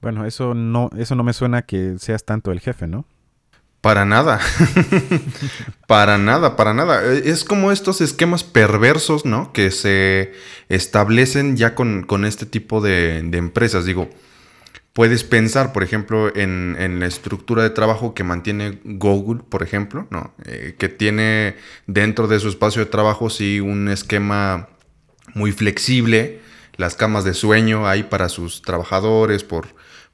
[0.00, 3.06] Bueno, eso no, eso no me suena que seas tanto el jefe, ¿no?
[3.80, 4.40] Para nada.
[5.86, 7.02] para nada, para nada.
[7.04, 9.52] E, es como estos esquemas perversos, ¿no?
[9.52, 10.32] Que se
[10.68, 13.86] establecen ya con, este tipo de, empresas.
[13.86, 14.10] Digo,
[14.92, 20.34] puedes pensar, por ejemplo, en, la estructura de trabajo que mantiene Google, por ejemplo, ¿no?
[20.44, 24.68] Eh, que tiene dentro de su espacio de trabajo, sí, un esquema
[25.34, 26.40] muy flexible.
[26.76, 29.68] Las camas de sueño ahí para sus trabajadores, por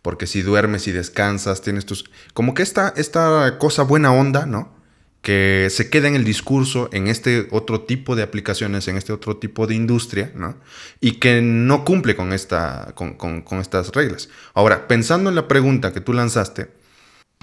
[0.07, 2.05] porque si duermes y descansas, tienes tus...
[2.33, 4.73] Como que esta, esta cosa buena onda, ¿no?
[5.21, 9.38] Que se queda en el discurso, en este otro tipo de aplicaciones, en este otro
[9.38, 10.55] tipo de industria, ¿no?
[11.01, 14.29] Y que no cumple con, esta, con, con estas reglas.
[14.55, 16.69] Ahora, pensando en la pregunta que tú lanzaste,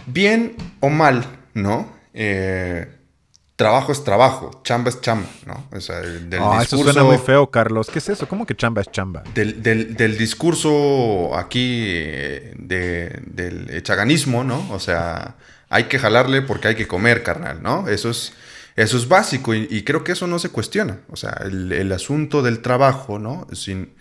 [0.05, 1.93] bien o mal, ¿no?
[2.13, 2.87] Eh,
[3.63, 5.65] trabajo es trabajo, chamba es chamba, ¿no?
[5.71, 7.87] O sea, del discurso, eso suena muy feo, Carlos.
[7.89, 8.27] ¿Qué es eso?
[8.27, 9.23] ¿Cómo que chamba es chamba?
[9.33, 14.67] Del, discurso aquí eh, del chaganismo, ¿no?
[14.69, 15.37] O sea,
[15.69, 17.87] hay que jalarle porque hay que comer, carnal, ¿no?
[17.87, 18.33] Eso es,
[18.75, 20.99] eso es básico y, creo que eso no se cuestiona.
[21.09, 23.47] O sea, el, asunto del trabajo, ¿no?
[23.53, 23.93] Sin,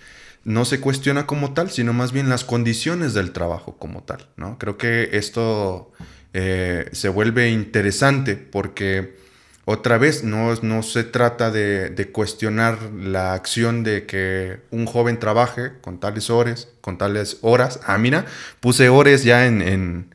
[0.43, 4.59] no se cuestiona como tal, sino más bien las condiciones del trabajo como tal, ¿no?
[4.59, 5.93] Creo que esto
[6.33, 9.22] eh, se vuelve interesante porque
[9.65, 15.73] otra vez, no, no se trata de, cuestionar la acción de que un joven trabaje
[15.81, 17.79] con tales horas, con tales horas.
[17.87, 18.27] Ah, mira,
[18.59, 20.11] puse horas ya en,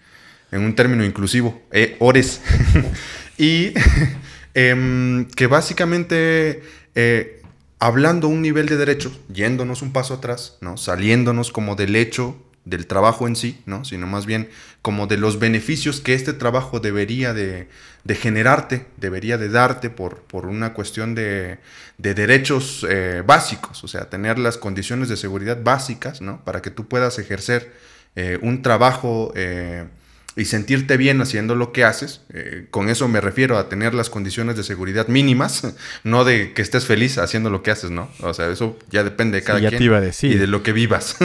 [0.52, 2.42] un término inclusivo, eh, horas.
[3.38, 3.74] y
[4.54, 6.62] em, que básicamente,
[6.96, 7.42] eh,
[7.80, 10.76] hablando un nivel de derechos, yéndonos un paso atrás, ¿no?
[10.76, 12.36] saliéndonos como del hecho
[12.68, 13.86] del trabajo en sí, ¿no?
[13.86, 14.50] sino más bien
[14.82, 17.68] como de los beneficios que este trabajo debería de,
[18.10, 21.60] generarte, debería de darte por, por una cuestión de,
[21.98, 26.44] derechos eh, básicos, o sea, tener las condiciones de seguridad básicas ¿no?
[26.44, 27.72] para que tú puedas ejercer
[28.16, 29.86] eh, un trabajo eh,
[30.38, 32.22] y sentirte bien haciendo lo que haces.
[32.32, 35.74] Eh, con eso me refiero a tener las condiciones de seguridad mínimas,
[36.04, 38.10] no de que estés feliz haciendo lo que haces, ¿no?
[38.22, 39.82] O sea, eso ya depende de cada quien
[40.22, 41.18] y de lo que vivas,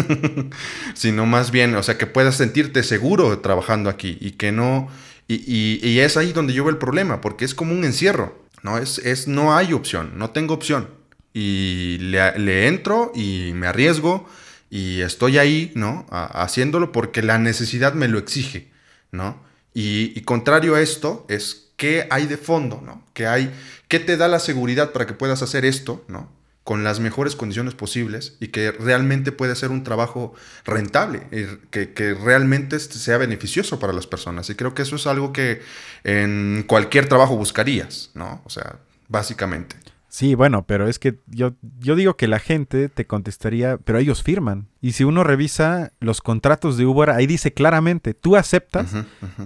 [0.95, 4.89] sino más bien, o sea, que puedas sentirte seguro trabajando aquí y que no...
[5.29, 8.77] Y, es ahí donde yo veo el problema, porque es como un encierro, ¿no?
[8.77, 10.89] Es, es no hay opción, no tengo opción.
[11.33, 14.29] Y le, entro y me arriesgo
[14.69, 16.07] y estoy ahí, ¿no?
[16.11, 18.72] haciéndolo porque la necesidad me lo exige.
[19.13, 19.41] ¿No?
[19.75, 23.05] Y, contrario a esto es qué hay de fondo, ¿no?
[23.15, 23.53] ¿Qué, hay,
[23.89, 26.31] ¿Qué te da la seguridad para que puedas hacer esto, ¿no?
[26.65, 31.23] Con las mejores condiciones posibles y que realmente puede ser un trabajo rentable,
[31.71, 34.49] que, que realmente sea beneficioso para las personas.
[34.51, 35.63] Y creo que eso es algo que
[36.05, 38.43] en cualquier trabajo buscarías, ¿no?
[38.45, 38.77] O sea,
[39.09, 39.77] básicamente.
[40.13, 44.23] Sí, bueno, pero es que yo, yo digo que la gente te contestaría, pero ellos
[44.23, 44.69] firman.
[44.83, 48.95] Y si uno revisa los contratos de Uber, ahí dice claramente, tú aceptas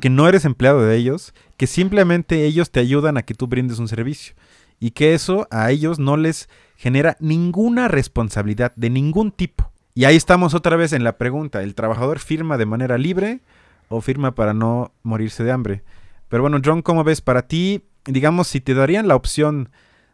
[0.00, 3.78] que no eres empleado de ellos, que simplemente ellos te ayudan a que tú brindes
[3.78, 4.34] un servicio.
[4.80, 9.70] Y que eso a ellos no les genera ninguna responsabilidad de ningún tipo.
[9.94, 13.38] Y ahí estamos otra vez en la pregunta, ¿el trabajador firma de manera libre
[13.88, 15.84] o firma para no morirse de hambre?
[16.28, 17.20] Pero bueno, John, ¿cómo ves?
[17.20, 19.70] Para ti, digamos, si te darían la opción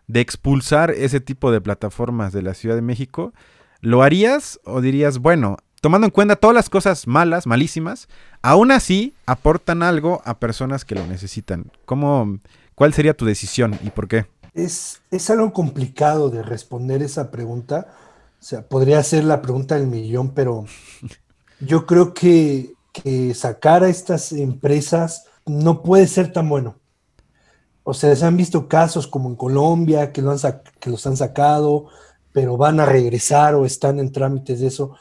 [0.06, 3.32] de expulsar ese tipo de plataformas de la Ciudad de México,
[3.80, 8.08] ¿lo harías o dirías, bueno, tomando en cuenta todas las cosas malas, malísimas,
[8.42, 11.70] aún así aportan algo a personas que lo necesitan?
[11.84, 12.38] ¿Cómo,
[12.74, 14.26] ¿Cuál sería tu decisión y por qué?
[14.54, 17.88] Es, es algo complicado de responder esa pregunta.
[18.40, 20.66] O sea, podría ser la pregunta del millón, pero
[21.60, 26.76] yo creo que, que sacar a estas empresas no puede ser tan bueno
[27.84, 30.38] o sea, se han visto casos como en Colombia que, han
[30.78, 31.86] que los han sacado,
[32.32, 34.94] pero van a regresar o están en trámites de eso.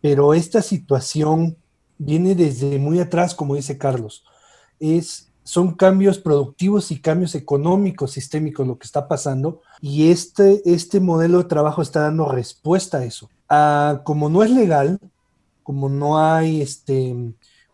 [0.00, 1.56] Pero esta situación
[1.98, 4.24] viene desde muy atrás, como dice Carlos.
[4.80, 9.60] Es, son cambios productivos y cambios económicos, sistémicos, lo que está pasando.
[9.80, 13.28] Y este, este modelo de trabajo está dando respuesta a eso.
[13.48, 14.98] Ah, como no es legal,
[15.62, 17.14] como no hay este,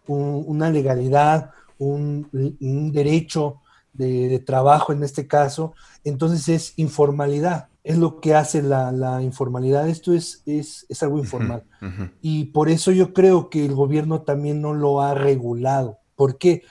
[0.09, 3.61] una legalidad, un derecho
[3.99, 5.75] de, trabajo en este caso,
[6.05, 11.65] entonces es informalidad, es lo que hace la, informalidad, esto es, es, algo informal.
[12.23, 15.99] Y por eso yo creo que el gobierno también no lo ha regulado.
[16.15, 16.63] ¿Por qué?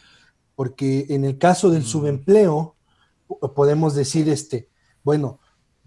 [0.56, 1.86] Porque en el caso del mm.
[1.86, 2.76] subempleo,
[3.56, 4.70] podemos decir, este,
[5.04, 5.40] bueno,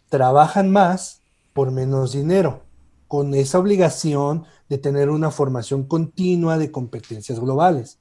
[0.08, 1.22] trabajan más
[1.52, 2.64] por menos dinero,
[3.08, 7.99] con esa obligación de tener una formación continua de competencias globales.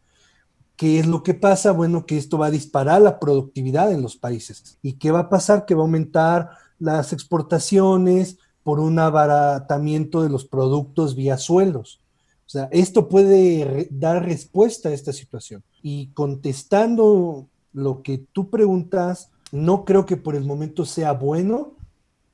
[0.79, 1.73] ¿Qué es lo que pasa?
[1.73, 4.77] Bueno, que esto va a disparar la productividad en los países.
[4.81, 5.65] ¿Y qué va a pasar?
[5.65, 11.99] Que va a aumentar las exportaciones por un abaratamiento de los productos vía sueldos.
[12.47, 15.65] O sea, esto puede dar respuesta a esta situación.
[15.83, 21.73] Y contestando lo que tú preguntas, no creo que por el momento sea bueno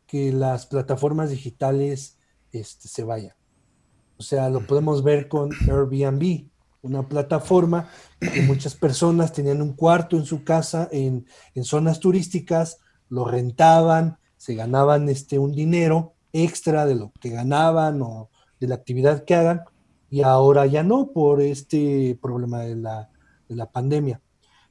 [0.06, 2.20] que las plataformas digitales
[2.52, 3.34] este, se vayan.
[4.20, 6.46] O sea, lo podemos ver con Airbnb,
[6.86, 11.26] una plataforma que muchas personas tenían un cuarto en su casa en,
[11.64, 12.80] zonas turísticas,
[13.10, 18.30] lo rentaban, se ganaban este, un dinero extra de lo que ganaban o
[18.60, 19.62] de la actividad que hagan,
[20.10, 23.10] y ahora ya no por este problema de la,
[23.50, 24.22] de la pandemia.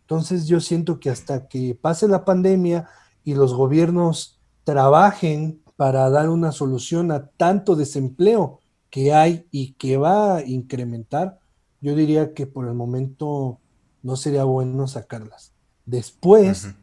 [0.01, 2.89] Entonces yo siento que hasta que pase la pandemia
[3.25, 8.61] y los gobiernos trabajen para dar una solución a tanto desempleo
[8.91, 11.41] que hay y que va a incrementar,
[11.85, 13.61] yo diría que por el momento
[14.03, 15.53] no sería bueno sacarlas.
[15.85, 16.74] Después,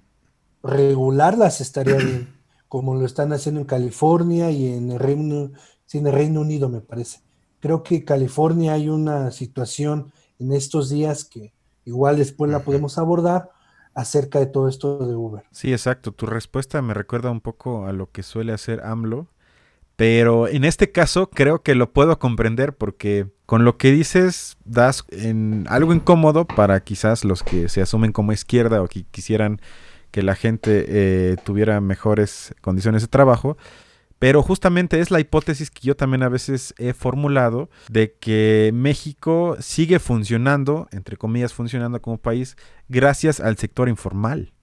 [0.61, 2.35] regularlas estaría bien,
[2.67, 5.49] como lo están haciendo en California y en el Reino,
[5.91, 7.21] en el Reino Unido, me parece.
[7.59, 11.51] Creo que en California hay una situación en estos días que
[11.83, 13.49] igual después la podemos abordar
[13.95, 15.45] acerca de todo esto de Uber.
[15.49, 16.11] Sí, exacto.
[16.11, 19.29] Tu respuesta me recuerda un poco a lo que suele hacer AMLO
[20.01, 25.03] pero en este caso creo que lo puedo comprender porque con lo que dices das
[25.09, 29.59] en algo incómodo para quizás los que se asumen como izquierda o que quisieran
[30.11, 33.57] que la gente eh, tuviera mejores condiciones de trabajo.
[34.19, 39.57] Pero justamente es la hipótesis que yo también a veces he formulado de que México
[39.59, 42.55] sigue funcionando, entre comillas, funcionando como país,
[42.87, 44.53] gracias al sector informal.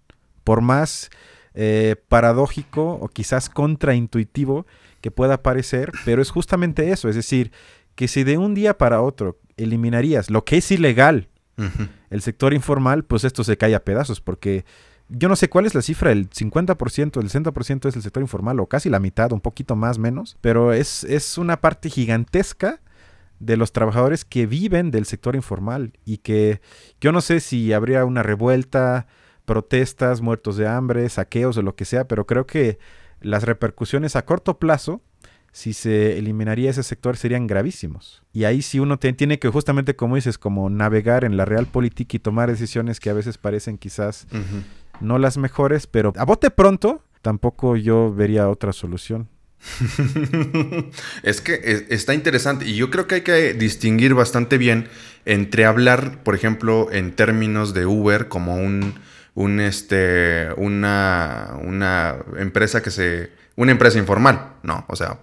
[0.45, 1.11] Por más
[1.53, 4.64] eh, paradójico o quizás contraintuitivo
[5.03, 7.53] que pueda parecer, pero es justamente eso, es decir,
[7.99, 11.30] que si de un día para otro eliminarías lo que es ilegal,
[12.11, 14.64] el sector informal, pues esto se cae a pedazos, porque
[15.09, 18.61] yo no sé cuál es la cifra, el 50%, el 60% es el sector informal,
[18.61, 22.80] o casi la mitad, un poquito más, menos, pero es, es una parte gigantesca
[23.40, 26.61] de los trabajadores que viven del sector informal y que
[27.01, 29.09] yo no sé si habría una revuelta,
[29.44, 32.78] protestas, muertos de hambre, saqueos o lo que sea, pero creo que
[33.20, 35.03] las repercusiones a corto plazo,
[35.53, 38.22] si se eliminaría ese sector, serían gravísimos.
[38.32, 42.16] Y ahí sí uno tiene que justamente, como dices, como navegar en la real política
[42.16, 44.26] y tomar decisiones que a veces parecen quizás
[45.01, 49.28] no las mejores, pero a bote pronto tampoco yo vería otra solución.
[51.24, 54.88] es que está interesante y yo creo que hay que distinguir bastante bien
[55.24, 58.94] entre hablar, por ejemplo, en términos de Uber como un
[59.38, 63.30] un, este, una, una empresa que se...
[63.55, 64.84] Una empresa informal, ¿no?
[64.88, 65.18] O sea,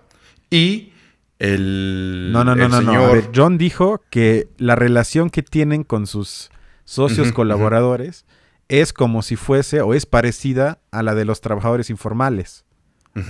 [0.56, 0.94] y
[1.40, 2.30] el...
[2.32, 3.22] No, no, no, no, no.
[3.36, 6.50] John dijo que la relación que tienen con sus
[6.86, 8.26] socios colaboradores
[8.70, 12.64] es como si fuese o es parecida a la de los trabajadores informales.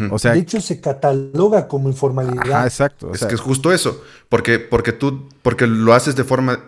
[0.10, 2.64] O sea, de hecho, se cataloga como informalidad.
[2.64, 3.12] Ah, exacto.
[3.14, 4.04] es que es justo eso.
[4.30, 6.60] Porque, porque tú, porque lo haces de forma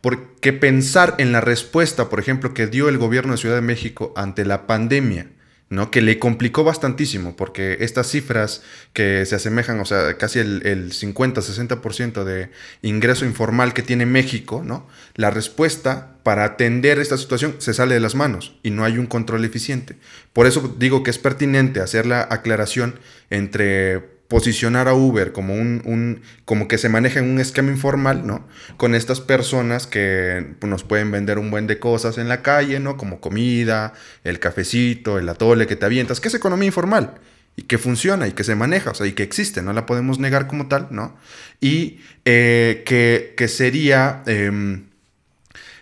[0.00, 4.12] porque pensar en la respuesta, por ejemplo, que dio el gobierno de Ciudad de México
[4.16, 5.30] ante la pandemia,
[5.70, 5.90] ¿no?
[5.90, 8.62] Que le complicó bastantísimo, porque estas cifras
[8.92, 12.50] que se asemejan, o sea, casi el, 50-60% de
[12.82, 14.86] ingreso informal que tiene México, ¿no?
[15.14, 19.06] La respuesta para atender esta situación se sale de las manos y no hay un
[19.06, 19.96] control eficiente.
[20.32, 22.98] Por eso digo que es pertinente hacer la aclaración
[23.30, 28.44] entre posicionar a Uber como un, como que se maneja en un esquema informal, ¿no?
[28.76, 32.96] Con estas personas que nos pueden vender un buen de cosas en la calle, ¿no?
[32.96, 33.92] Como comida,
[34.24, 37.14] el cafecito, el atole que te avientas, que es economía informal
[37.54, 40.18] y que funciona y que se maneja, o sea, y que existe, no la podemos
[40.18, 41.16] negar como tal, ¿no?
[41.60, 44.86] Y eh, que, sería em,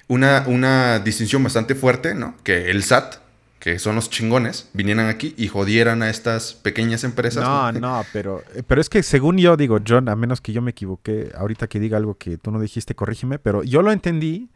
[0.09, 2.37] una, una distinción bastante fuerte, ¿no?
[2.45, 3.15] Que el SAT,
[3.63, 7.45] que son los chingones, vinieran aquí y jodieran a estas pequeñas empresas.
[7.45, 10.73] No, no, pero, pero es que según yo digo, John, a menos que yo me
[10.73, 14.51] equivoqué, ahorita que diga algo que tú no dijiste, corrígeme, pero yo lo entendí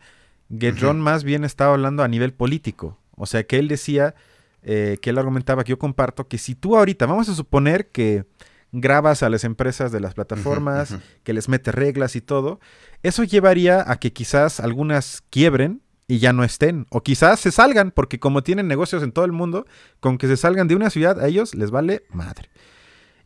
[0.58, 2.98] que John más bien estaba hablando a nivel político.
[3.14, 4.16] O sea, que él decía,
[4.64, 8.24] eh, que él argumentaba, que yo comparto, que si tú ahorita, vamos a suponer que
[8.72, 12.58] grabas a las empresas de las plataformas, que les metes reglas y todo,
[13.04, 16.86] eso llevaría a que quizás algunas quiebren y ya no estén.
[16.90, 19.66] O quizás se salgan, porque como tienen negocios en todo el mundo,
[20.00, 22.50] con que se salgan de una ciudad, a ellos les vale madre.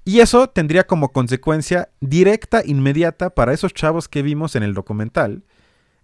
[0.05, 5.45] Y eso tendría como consecuencia directa, inmediata, para esos chavos que vimos en el documental,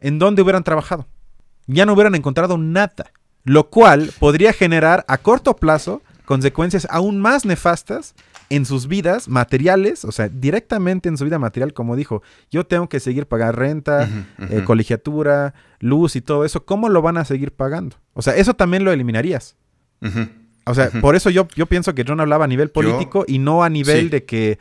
[0.01, 1.07] en donde hubieran trabajado.
[1.66, 3.12] Ya no hubieran encontrado nada.
[3.45, 8.14] Lo cual podría generar a corto plazo consecuencias aún más nefastas
[8.49, 12.88] en sus vidas materiales, o sea, directamente en su vida material, como dijo, yo tengo
[12.88, 17.53] que seguir pagar renta, eh, colegiatura, luz y todo eso, ¿cómo lo van a seguir
[17.53, 17.97] pagando?
[18.14, 19.57] O sea, eso también lo eliminarías.
[20.64, 23.64] O sea, por eso yo, yo pienso que John hablaba a nivel político y no
[23.64, 24.59] a nivel de que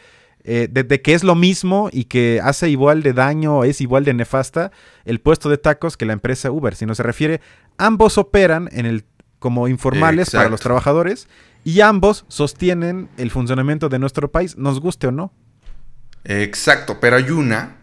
[0.47, 4.05] eh, de, que es lo mismo y que hace igual de daño o es igual
[4.05, 4.71] de nefasta
[5.03, 7.41] el puesto de tacos que la empresa Uber, sino se refiere,
[7.79, 9.05] ambos operan en el
[9.39, 11.27] como informales para los trabajadores
[11.65, 15.33] y ambos sostienen el funcionamiento de nuestro país, nos guste o no.
[16.23, 17.77] Exacto, pero hay una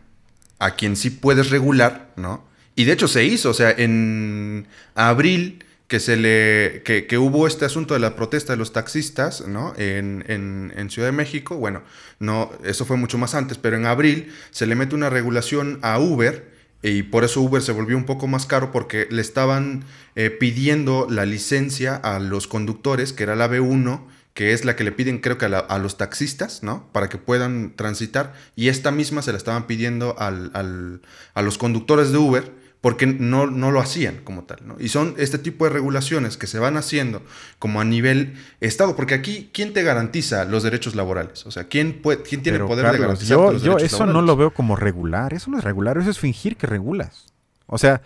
[0.61, 2.45] a quien sí puedes regular, ¿no?
[2.77, 7.65] Y de hecho se hizo, o sea, en abril que se le que, hubo este
[7.65, 9.75] asunto de la protesta de los taxistas, ¿no?
[9.77, 11.83] En, en, Ciudad de México, bueno,
[12.21, 15.99] no, eso fue mucho más antes, pero en abril se le mete una regulación a
[15.99, 16.52] Uber
[16.83, 19.85] y por eso Uber se volvió un poco más caro porque le estaban
[20.17, 24.03] eh, pidiendo la licencia a los conductores, que era la B1,
[24.35, 26.89] que es la que le piden creo que a, los taxistas, ¿no?
[26.93, 28.33] Para que puedan transitar.
[28.57, 31.01] Y esta misma se la estaban pidiendo al,
[31.35, 34.59] a los conductores de Uber porque no, no, lo hacían como tal.
[34.67, 34.75] ¿no?
[34.79, 37.23] Y son este tipo de regulaciones que se van haciendo
[37.61, 41.47] como a nivel Estado, porque aquí, ¿quién te garantiza los derechos laborales?
[41.47, 44.21] O sea, ¿quién, puede, quién tiene el poder de garantizar yo, los yo eso no
[44.21, 47.27] lo veo como regular, eso no es regular, eso es fingir que regulas.
[47.69, 48.03] O sea,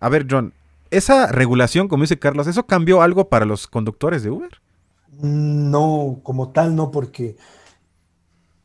[0.00, 0.52] a ver, John,
[0.90, 4.60] esa regulación, como dice Carlos, ¿eso cambió algo para los conductores de Uber?
[5.22, 7.36] No, como tal, no, porque...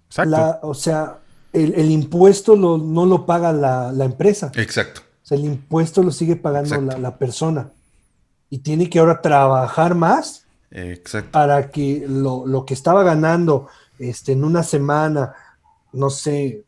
[0.07, 0.59] Exacto.
[0.63, 1.19] o sea,
[1.53, 4.51] el, impuesto no lo paga la, la empresa.
[4.55, 5.03] Exacto
[5.35, 7.71] el impuesto lo sigue pagando la, persona.
[8.49, 10.45] Y tiene que ahora trabajar más
[11.31, 13.67] para que lo, que estaba ganando
[13.97, 15.33] este, en una semana,
[15.93, 16.63] no sé,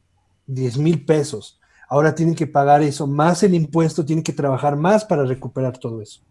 [0.47, 1.59] 10 mil pesos,
[1.89, 6.01] ahora tiene que pagar eso, más el impuesto, tiene que trabajar más para recuperar todo
[6.01, 6.21] eso.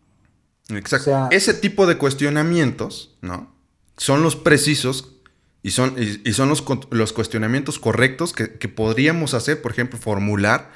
[0.68, 1.28] Exacto.
[1.30, 3.52] Ese tipo de cuestionamientos, ¿no?
[3.96, 5.16] Son los precisos
[5.62, 10.70] y son, y, son los, los, cuestionamientos correctos que, que, podríamos hacer, por ejemplo, formular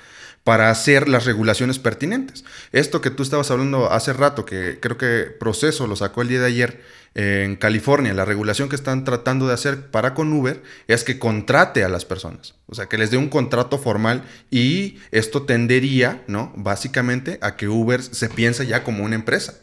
[0.47, 2.45] para hacer las regulaciones pertinentes.
[2.71, 6.39] Esto que tú estabas hablando hace rato, que creo que Proceso lo sacó el día
[6.39, 6.83] de ayer
[7.17, 11.19] eh, en California, la regulación que están tratando de hacer para con Uber es que
[11.19, 16.23] contrate a las personas, o sea, que les dé un contrato formal y esto tendería,
[16.29, 16.53] ¿no?
[16.55, 19.55] Básicamente a que Uber se piense ya como una empresa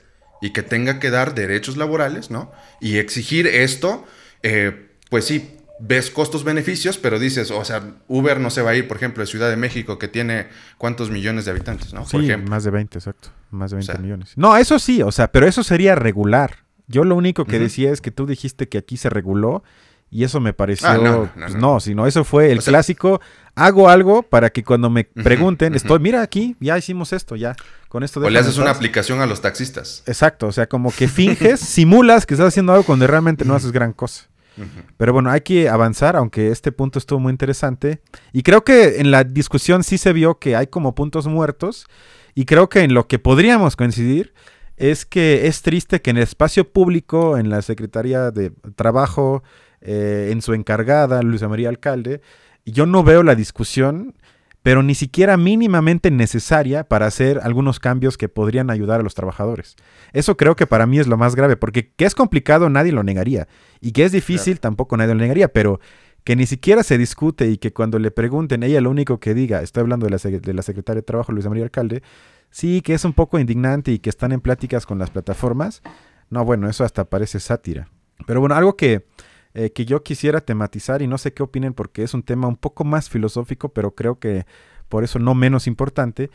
[0.42, 2.52] y que tenga que dar derechos laborales, ¿no?
[2.82, 4.06] Y exigir esto,
[4.42, 5.50] eh, pues sí,
[5.80, 9.28] ves costos-beneficios, pero dices, o sea, Uber no se va a ir, por ejemplo, de
[9.28, 10.48] Ciudad de México, que tiene
[10.78, 12.06] cuántos millones de habitantes, ¿no?
[12.06, 12.18] Sí,
[12.48, 13.30] más de 20, exacto.
[13.52, 14.34] Más de 20 millones.
[14.36, 16.64] No, eso sí, o sea, pero eso sería regular.
[16.88, 19.64] Yo lo único que decía es que tú dijiste que aquí se reguló
[20.14, 20.88] y eso me pareció...
[20.88, 23.20] Ah, no, pues no, sino eso fue el clásico,
[23.56, 27.56] hago algo para que cuando me pregunten, estoy, mira aquí, ya hicimos esto, ya,
[27.90, 28.20] con esto...
[28.20, 30.04] O le haces una aplicación a los taxistas.
[30.06, 33.72] Exacto, o sea, como que finges, simulas que estás haciendo algo cuando realmente no haces
[33.72, 34.30] gran cosa.
[34.98, 38.02] Pero bueno, hay que avanzar, aunque este punto estuvo muy interesante.
[38.32, 41.88] Y creo que en la discusión sí se vio que hay como puntos muertos.
[42.36, 44.34] Y creo que en lo que podríamos coincidir
[44.78, 49.44] es que es triste que en el espacio público, en la Secretaría de Trabajo,
[49.82, 52.22] eh, en su encargada, Luisa María Alcalde,
[52.66, 54.16] yo no veo la discusión
[54.64, 59.76] pero ni siquiera mínimamente necesaria para hacer algunos cambios que podrían ayudar a los trabajadores.
[60.14, 63.04] Eso creo que para mí es lo más grave, porque que es complicado nadie lo
[63.04, 63.48] negaría,
[63.82, 65.82] y que es difícil tampoco nadie lo negaría, pero
[66.24, 69.62] que ni siquiera se discute y que cuando le pregunten, ella lo único que diga,
[69.62, 72.02] estoy hablando de la, de la secretaria de Trabajo, Luisa María Alcalde,
[72.50, 75.82] sí, que es un poco indignante y que están en pláticas con las plataformas,
[76.30, 77.90] no, bueno, eso hasta parece sátira.
[78.26, 79.06] Pero bueno, algo que
[79.54, 82.56] eh, que yo quisiera tematizar y no sé qué opinen porque es un tema un
[82.56, 84.46] poco más filosófico, pero creo que
[84.90, 86.30] por eso no menos importante,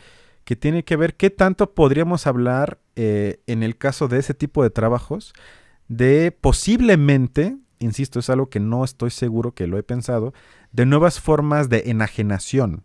[0.44, 4.62] que tiene que ver qué tanto podríamos hablar eh, en el caso de ese tipo
[4.62, 5.32] de trabajos
[5.88, 10.32] de posiblemente, insisto, es algo que no estoy seguro que lo he pensado,
[10.72, 12.84] de nuevas formas de enajenación.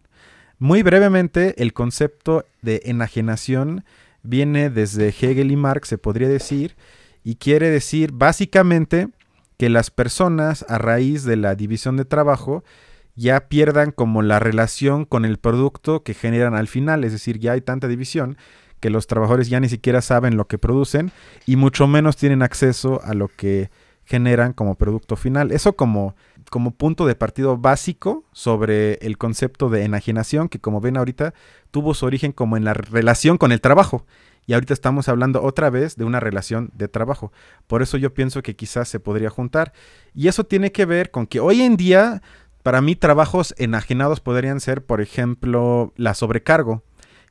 [0.58, 3.84] Muy brevemente, el concepto de enajenación
[4.24, 6.76] viene desde Hegel y Marx, se podría decir,
[7.24, 9.10] y quiere decir básicamente
[9.64, 12.66] que las personas a raíz de la división de trabajo
[13.16, 17.54] ya pierdan como la relación con el producto que generan al final, es decir, ya
[17.54, 18.36] hay tanta división
[18.82, 21.14] que los trabajadores ya ni siquiera saben lo que producen
[21.46, 23.70] y mucho menos tienen acceso a lo que
[24.04, 25.54] generan como producto final.
[25.54, 26.18] Eso como,
[26.50, 31.34] como punto de partido básico sobre el concepto de enajenación que como ven ahorita
[31.72, 34.06] tuvo su origen como en la relación con el trabajo
[34.46, 37.32] y ahorita estamos hablando otra vez de una relación de trabajo.
[37.68, 39.74] Por eso yo pienso que quizás se podría juntar.
[40.14, 42.22] Y eso tiene que ver con que hoy en día,
[42.62, 46.84] para mí, trabajos enajenados podrían ser, por ejemplo, la sobrecargo.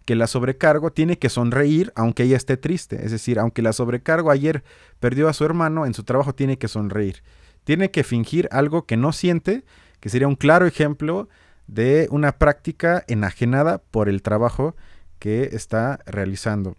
[0.07, 3.05] Que la sobrecargo tiene que sonreír aunque ella esté triste.
[3.05, 4.65] Es decir, aunque la sobrecargo ayer
[4.99, 7.23] perdió a su hermano, en su trabajo tiene que sonreír.
[7.65, 9.65] Tiene que fingir algo que no siente,
[10.01, 11.29] que sería un claro ejemplo
[11.69, 14.75] de una práctica enajenada por el trabajo
[15.21, 16.77] que está realizando.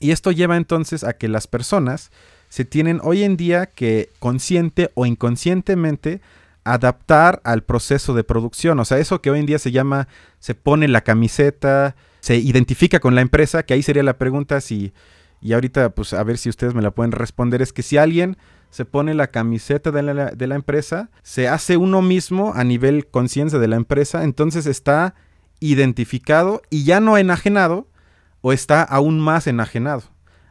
[0.00, 2.10] Y esto lleva entonces a que las personas
[2.48, 6.20] se tienen hoy en día que consciente o inconscientemente
[6.64, 8.78] adaptar al proceso de producción.
[8.78, 13.00] O sea, eso que hoy en día se llama, se pone la camiseta, se identifica
[13.00, 14.92] con la empresa, que ahí sería la pregunta si,
[15.40, 18.36] y ahorita pues a ver si ustedes me la pueden responder, es que si alguien
[18.70, 23.06] se pone la camiseta de la, de la empresa, se hace uno mismo a nivel
[23.06, 25.14] conciencia de la empresa, entonces está
[25.60, 27.86] identificado y ya no enajenado
[28.40, 30.02] o está aún más enajenado.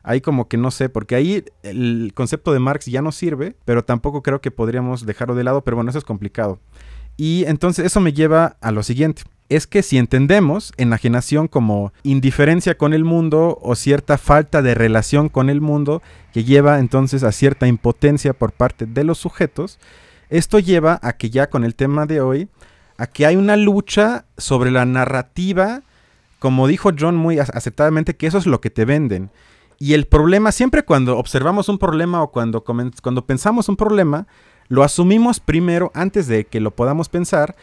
[0.03, 3.83] Ahí como que no sé, porque ahí el concepto de Marx ya no sirve, pero
[3.83, 6.59] tampoco creo que podríamos dejarlo de lado, pero bueno, eso es complicado.
[7.17, 9.23] Y entonces eso me lleva a lo siguiente.
[9.49, 15.29] Es que si entendemos enajenación como indiferencia con el mundo o cierta falta de relación
[15.29, 19.79] con el mundo que lleva entonces a cierta impotencia por parte de los sujetos,
[20.29, 22.49] esto lleva a que ya con el tema de hoy,
[22.97, 25.83] a que hay una lucha sobre la narrativa,
[26.39, 29.31] como dijo John muy acertadamente, que eso es lo que te venden.
[29.79, 34.27] Y el problema, siempre cuando observamos un problema o cuando, cuando pensamos un problema,
[34.69, 37.55] lo asumimos primero, antes de que lo podamos pensar,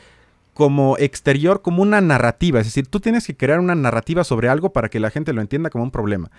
[0.54, 2.60] como exterior, como una narrativa.
[2.60, 5.40] Es decir, tú tienes que crear una narrativa sobre algo para que la gente lo
[5.40, 6.30] entienda como un problema.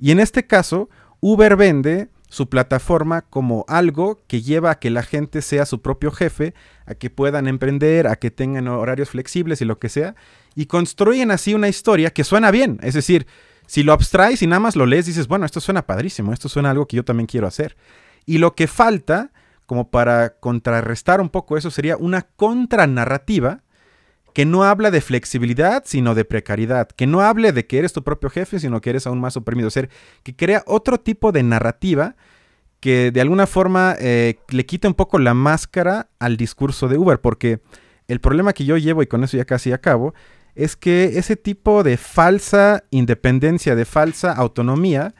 [0.00, 5.02] Y en este caso, Uber vende su plataforma como algo que lleva a que la
[5.02, 6.54] gente sea su propio jefe,
[6.86, 10.14] a que puedan emprender, a que tengan horarios flexibles y lo que sea,
[10.54, 12.78] y construyen así una historia que suena bien.
[12.82, 13.26] Es decir,
[13.66, 16.70] si lo abstraes y nada más lo lees, dices, bueno, esto suena padrísimo, esto suena
[16.70, 17.76] algo que yo también quiero hacer.
[18.26, 19.30] Y lo que falta
[19.70, 23.62] como para contrarrestar un poco eso, sería una contranarrativa
[24.34, 28.02] que no habla de flexibilidad, sino de precariedad, que no hable de que eres tu
[28.02, 29.88] propio jefe, sino que eres aún más oprimido, o sea,
[30.24, 32.16] que crea otro tipo de narrativa
[32.80, 37.20] que de alguna forma eh, le quita un poco la máscara al discurso de Uber,
[37.20, 37.60] porque
[38.08, 40.14] el problema que yo llevo, y con eso ya casi acabo,
[40.54, 45.14] es que ese tipo de falsa independencia, de falsa autonomía,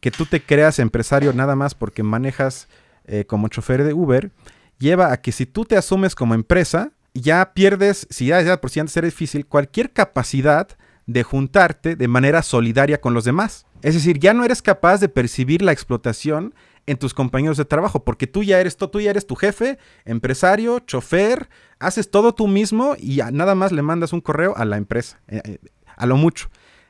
[0.00, 2.68] que tú te creas empresario nada más porque manejas
[3.04, 4.30] eh, como chofer de Uber,
[4.78, 8.70] lleva a que si tú te asumes como empresa, ya pierdes, si ya, ya por
[8.70, 10.68] si antes era difícil, cualquier capacidad
[11.06, 13.66] de juntarte de manera solidaria con los demás.
[13.82, 16.54] Es decir, ya no eres capaz de percibir la explotación
[16.90, 20.80] en tus compañeros de trabajo, porque tú ya eres, tú ya eres tu jefe, empresario,
[20.80, 25.20] chofer, haces todo tú mismo y nada más le mandas un correo a la empresa,
[25.28, 25.58] eh, eh,
[25.96, 26.48] a lo mucho.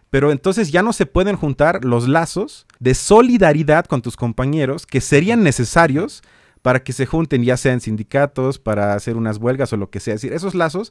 [0.09, 5.03] Pero entonces ya no se pueden juntar los lazos de solidaridad con tus compañeros que
[5.03, 6.23] serían necesarios
[6.63, 10.01] para que se junten, ya sea en sindicatos, para hacer unas huelgas o lo que
[10.01, 10.15] sea.
[10.15, 10.91] Es decir, esos lazos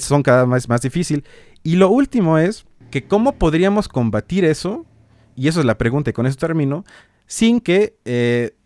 [0.00, 1.24] son cada vez más difícil.
[1.62, 4.86] Y lo último es que cómo podríamos combatir eso,
[5.36, 6.84] y eso es la pregunta y con eso termino,
[7.28, 8.56] sin que eh,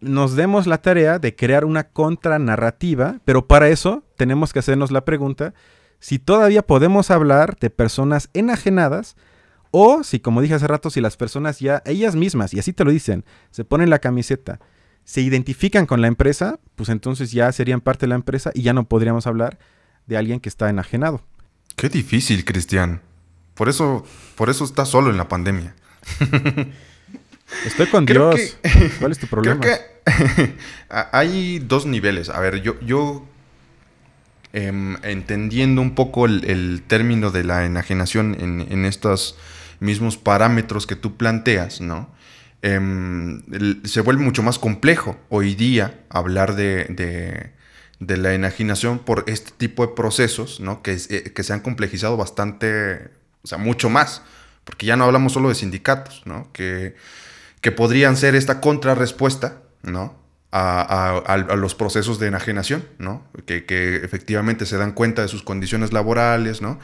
[0.00, 5.04] nos demos la tarea de crear una contranarrativa, pero para eso tenemos que hacernos la
[5.04, 5.54] pregunta
[6.00, 9.16] si todavía podemos hablar de personas enajenadas
[9.70, 12.84] o si, como dije hace rato, si las personas ya, ellas mismas, y así te
[12.84, 14.60] lo dicen, se ponen la camiseta,
[15.04, 18.72] se identifican con la empresa, pues entonces ya serían parte de la empresa y ya
[18.72, 19.58] no podríamos hablar
[20.06, 21.22] de alguien que está enajenado.
[21.76, 23.02] Qué difícil, Cristian.
[23.54, 24.04] Por eso,
[24.36, 25.74] por eso estás solo en la pandemia.
[27.64, 28.56] Estoy con Dios.
[28.98, 29.60] ¿Cuál es tu problema?
[29.60, 30.54] Creo que
[30.88, 32.28] hay dos niveles.
[32.28, 33.26] A ver, yo, yo
[34.52, 39.36] em, entendiendo un poco el, término de la enajenación en, en estas
[39.80, 42.14] mismos parámetros que tú planteas, ¿no?
[42.62, 43.42] Em,
[43.84, 47.52] se vuelve mucho más complejo hoy día hablar de,
[48.00, 50.82] la enajenación por este tipo de procesos, ¿no?
[50.82, 53.10] Que, eh, que se han complejizado bastante,
[53.42, 54.22] o sea, mucho más,
[54.64, 56.50] porque ya no hablamos solo de sindicatos, ¿no?
[56.52, 56.96] Que,
[57.60, 60.24] que podrían ser esta contrarrespuesta, ¿no?
[60.52, 63.26] A, los procesos de enajenación, ¿no?
[63.44, 66.78] Que, que, efectivamente se dan cuenta de sus condiciones laborales, ¿no?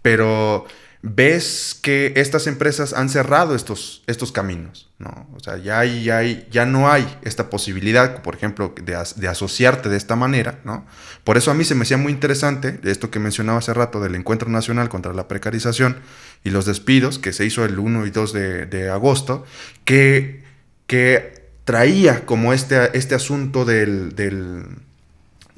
[0.00, 0.66] Pero
[1.02, 5.28] ves que estas empresas han cerrado estos, estos caminos, ¿no?
[5.34, 8.96] O sea, ya, hay, ya, hay, ya no hay esta posibilidad, por ejemplo, de,
[9.28, 10.86] asociarte de esta manera, ¿no?
[11.22, 14.16] Por eso a mí se me hacía muy interesante esto que mencionaba hace rato del
[14.16, 15.98] Encuentro Nacional contra la Precarización
[16.42, 19.44] y los despidos, que se hizo el 1 y 2 de, agosto,
[19.84, 20.42] que,
[20.88, 24.66] que traía como este, este asunto del, del,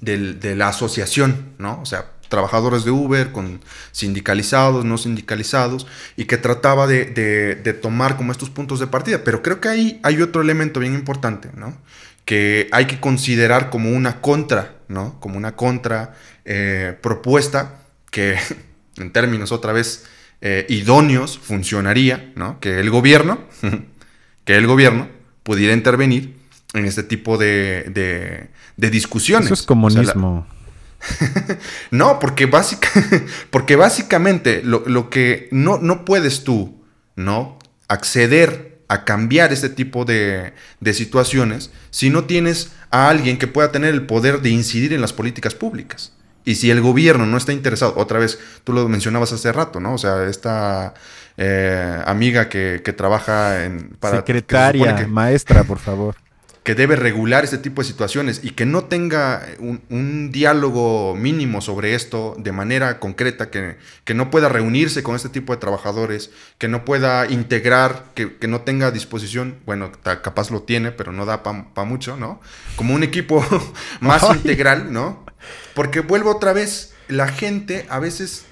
[0.01, 1.81] de la asociación, ¿no?
[1.81, 3.61] O sea, trabajadores de Uber, con
[3.93, 9.23] sindicalizados, no sindicalizados, y que trataba de, tomar como estos puntos de partida.
[9.23, 11.77] Pero creo que ahí hay otro elemento bien importante, ¿no?
[12.25, 15.21] Que hay que considerar como una contra, ¿no?
[15.21, 16.15] Como una contra
[16.47, 18.39] eh, propuesta que,
[18.97, 20.07] en términos otra vez
[20.41, 22.61] eh, idóneos, funcionaría, ¿no?
[22.61, 23.41] Que el gobierno,
[24.47, 25.09] que el gobierno
[25.43, 26.37] pudiera intervenir
[26.75, 29.47] en este tipo de, de, discusiones.
[29.47, 30.47] Eso es comunismo.
[31.91, 32.49] no, porque,
[33.51, 36.83] porque básicamente lo, que no, no, puedes tú,
[37.17, 37.59] ¿no?
[37.89, 43.71] Acceder a cambiar este tipo de, de situaciones si no tienes a alguien que pueda
[43.73, 46.13] tener el poder de incidir en las políticas públicas.
[46.45, 49.95] Y si el gobierno no está interesado, otra vez, tú lo mencionabas hace rato, ¿no?
[49.95, 50.95] O sea, esta
[51.37, 53.91] eh, amiga que, que, trabaja en...
[54.01, 56.17] Para, Secretaria, maestra, por favor
[56.63, 61.95] que debe regular este tipo de situaciones y que no tenga un, diálogo mínimo sobre
[61.95, 63.77] esto de manera concreta, que,
[64.15, 68.91] no pueda reunirse con este tipo de trabajadores, que no pueda integrar, que, no tenga
[68.91, 72.41] disposición, bueno, capaz lo tiene, pero no da para mucho, ¿no?
[72.77, 73.45] Como un equipo
[74.01, 75.25] más integral, ¿no?
[75.75, 78.45] Porque vuelvo otra vez, la gente a veces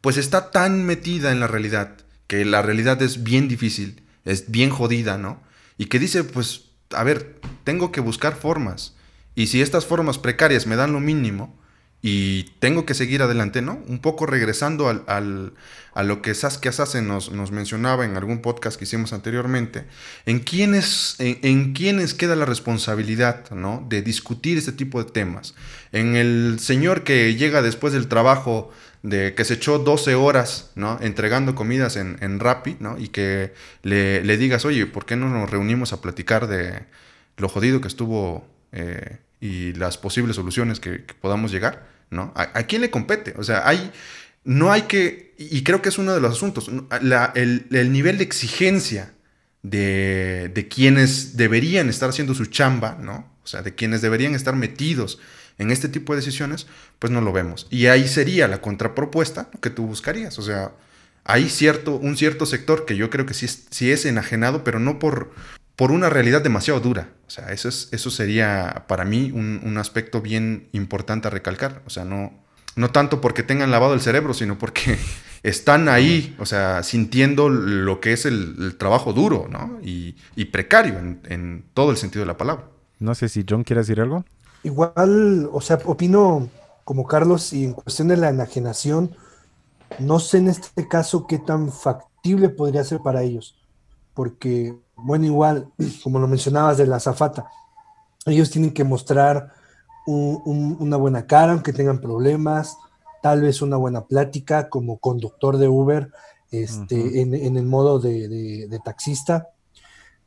[0.00, 1.96] pues está tan metida en la realidad,
[2.26, 5.40] que la realidad es bien difícil, es bien jodida, ¿no?
[5.78, 6.61] Y que dice, pues
[6.94, 8.94] a ver, tengo que buscar formas.
[9.34, 11.56] Y si estas formas precarias me dan lo mínimo
[12.04, 13.80] y tengo que seguir adelante, ¿no?
[13.86, 15.52] Un poco regresando al,
[15.94, 19.84] a lo que Saskia Sassen nos, nos, mencionaba en algún podcast que hicimos anteriormente,
[20.26, 23.86] ¿en quiénes, en, quiénes queda la responsabilidad, ¿no?
[23.88, 25.54] De discutir este tipo de temas.
[25.92, 28.70] En el señor que llega después del trabajo
[29.02, 30.98] de que se echó 12 horas, ¿no?
[31.00, 32.98] Entregando comidas en, en Rappi, ¿no?
[32.98, 36.84] Y que le, le, digas, oye, ¿por qué no nos reunimos a platicar de
[37.36, 42.32] lo jodido que estuvo eh, y las posibles soluciones que, podamos llegar, ¿no?
[42.36, 43.34] ¿A, quién le compete?
[43.36, 43.90] O sea, hay,
[44.44, 46.70] no hay que, y creo que es uno de los asuntos,
[47.34, 49.12] el, el, nivel de exigencia
[49.62, 53.32] de, de quienes deberían estar haciendo su chamba, ¿no?
[53.42, 55.18] O sea, de quienes deberían estar metidos
[55.58, 56.66] en este tipo de decisiones,
[56.98, 57.66] pues no lo vemos.
[57.70, 60.38] Y ahí sería la contrapropuesta que tú buscarías.
[60.38, 60.72] O sea,
[61.24, 64.98] hay cierto, un cierto sector que yo creo que sí sí es enajenado, pero no
[64.98, 65.30] por,
[65.76, 67.08] por una realidad demasiado dura.
[67.26, 71.82] O sea, eso, es, eso sería para mí un, aspecto bien importante a recalcar.
[71.86, 72.32] O sea, no,
[72.76, 74.98] no tanto porque tengan lavado el cerebro, sino porque
[75.42, 79.78] están ahí, o sea, sintiendo lo que es el, trabajo duro, ¿no?
[79.82, 80.14] Y,
[80.52, 82.66] precario en, en, todo el sentido de la palabra.
[82.98, 84.24] No sé si John quiere decir algo.
[84.62, 86.48] Igual, o sea, opino
[86.84, 89.16] como Carlos y en cuestión de la enajenación,
[89.98, 93.56] no sé en este caso qué tan factible podría ser para ellos,
[94.14, 95.68] porque, bueno, igual,
[96.02, 97.46] como lo mencionabas de la zafata,
[98.26, 99.52] ellos tienen que mostrar
[100.06, 102.76] una buena cara, aunque tengan problemas,
[103.22, 106.10] tal vez una buena plática como conductor de Uber,
[106.50, 109.48] este, en, el modo de, taxista.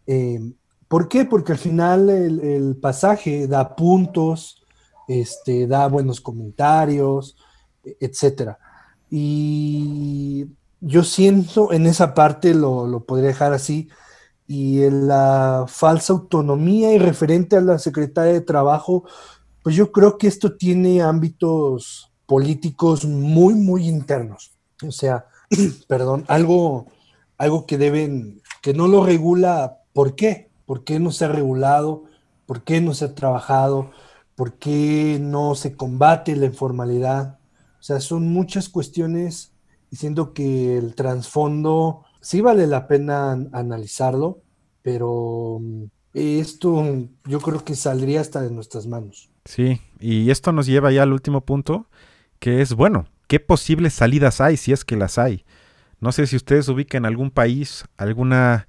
[0.07, 0.39] Eh,
[0.87, 1.25] ¿Por qué?
[1.25, 4.63] Porque al final el, pasaje da puntos,
[5.07, 7.35] este, da buenos comentarios,
[7.99, 8.59] etcétera.
[9.09, 10.47] Y
[10.81, 13.89] yo siento en esa parte, lo, podría dejar así,
[14.47, 19.05] y en la falsa autonomía y referente a la secretaria de Trabajo,
[19.63, 24.53] pues yo creo que esto tiene ámbitos políticos muy, muy internos.
[24.85, 25.25] O sea,
[25.87, 26.85] perdón, algo,
[27.39, 30.51] algo que deben, que no lo regula, ¿por qué?
[30.65, 32.05] ¿Por qué no se ha regulado?
[32.45, 33.91] ¿Por qué no se ha trabajado?
[34.35, 37.39] ¿Por qué no se combate la informalidad?
[37.79, 39.53] O sea, son muchas cuestiones
[39.91, 44.41] diciendo que el trasfondo sí vale la pena analizarlo,
[44.81, 46.83] pero mm, esto
[47.25, 49.29] yo creo que saldría hasta de nuestras manos.
[49.45, 51.87] Sí, y esto nos lleva ya al último punto,
[52.39, 55.45] que es, bueno, ¿qué posibles salidas hay si es que las hay?
[55.99, 58.67] No sé si ustedes ubican algún país, alguna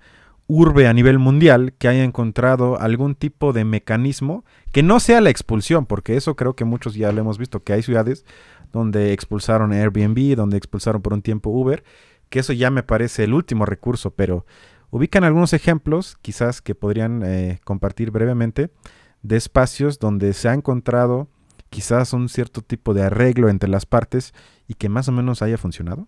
[0.48, 5.30] urbe a nivel mundial que haya encontrado algún tipo de mecanismo que no sea la
[5.30, 8.24] expulsión, porque eso creo que muchos ya lo hemos visto, que hay ciudades
[8.72, 11.82] donde expulsaron Airbnb, donde expulsaron por un tiempo Uber,
[12.28, 14.46] que eso ya me parece el último recurso, pero
[14.90, 18.70] ubican algunos ejemplos, quizás que podrían eh, compartir brevemente,
[19.22, 21.28] de espacios donde se ha encontrado
[21.70, 24.34] quizás un cierto tipo de arreglo entre las partes
[24.68, 26.06] y que más o menos haya funcionado.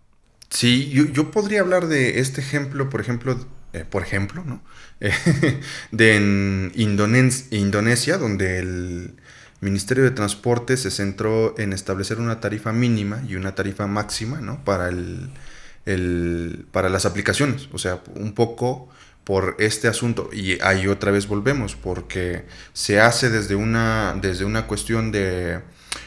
[0.51, 3.39] Sí, yo, podría hablar de este ejemplo, por ejemplo,
[3.73, 4.63] eh, por ejemplo, ¿no?
[5.93, 9.15] de en Indonesia, donde el
[9.61, 14.65] Ministerio de Transporte se centró en establecer una tarifa mínima y una tarifa máxima, ¿no?
[14.65, 18.89] Para el, para las aplicaciones, o sea, un poco
[19.25, 24.67] por este asunto y ahí otra vez volvemos porque se hace desde una desde una
[24.67, 25.61] cuestión de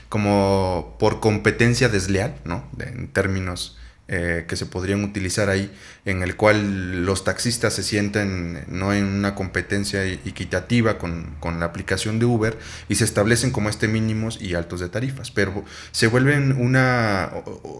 [0.10, 2.68] como por competencia desleal, ¿no?
[2.80, 3.78] en términos
[4.08, 5.72] eh, que se podrían utilizar ahí,
[6.04, 11.68] en el cual los taxistas se sienten no en una competencia equitativa con, con, la
[11.68, 12.58] aplicación de Uber
[12.90, 17.32] y se establecen como este mínimos y altos de tarifas, pero se vuelven una,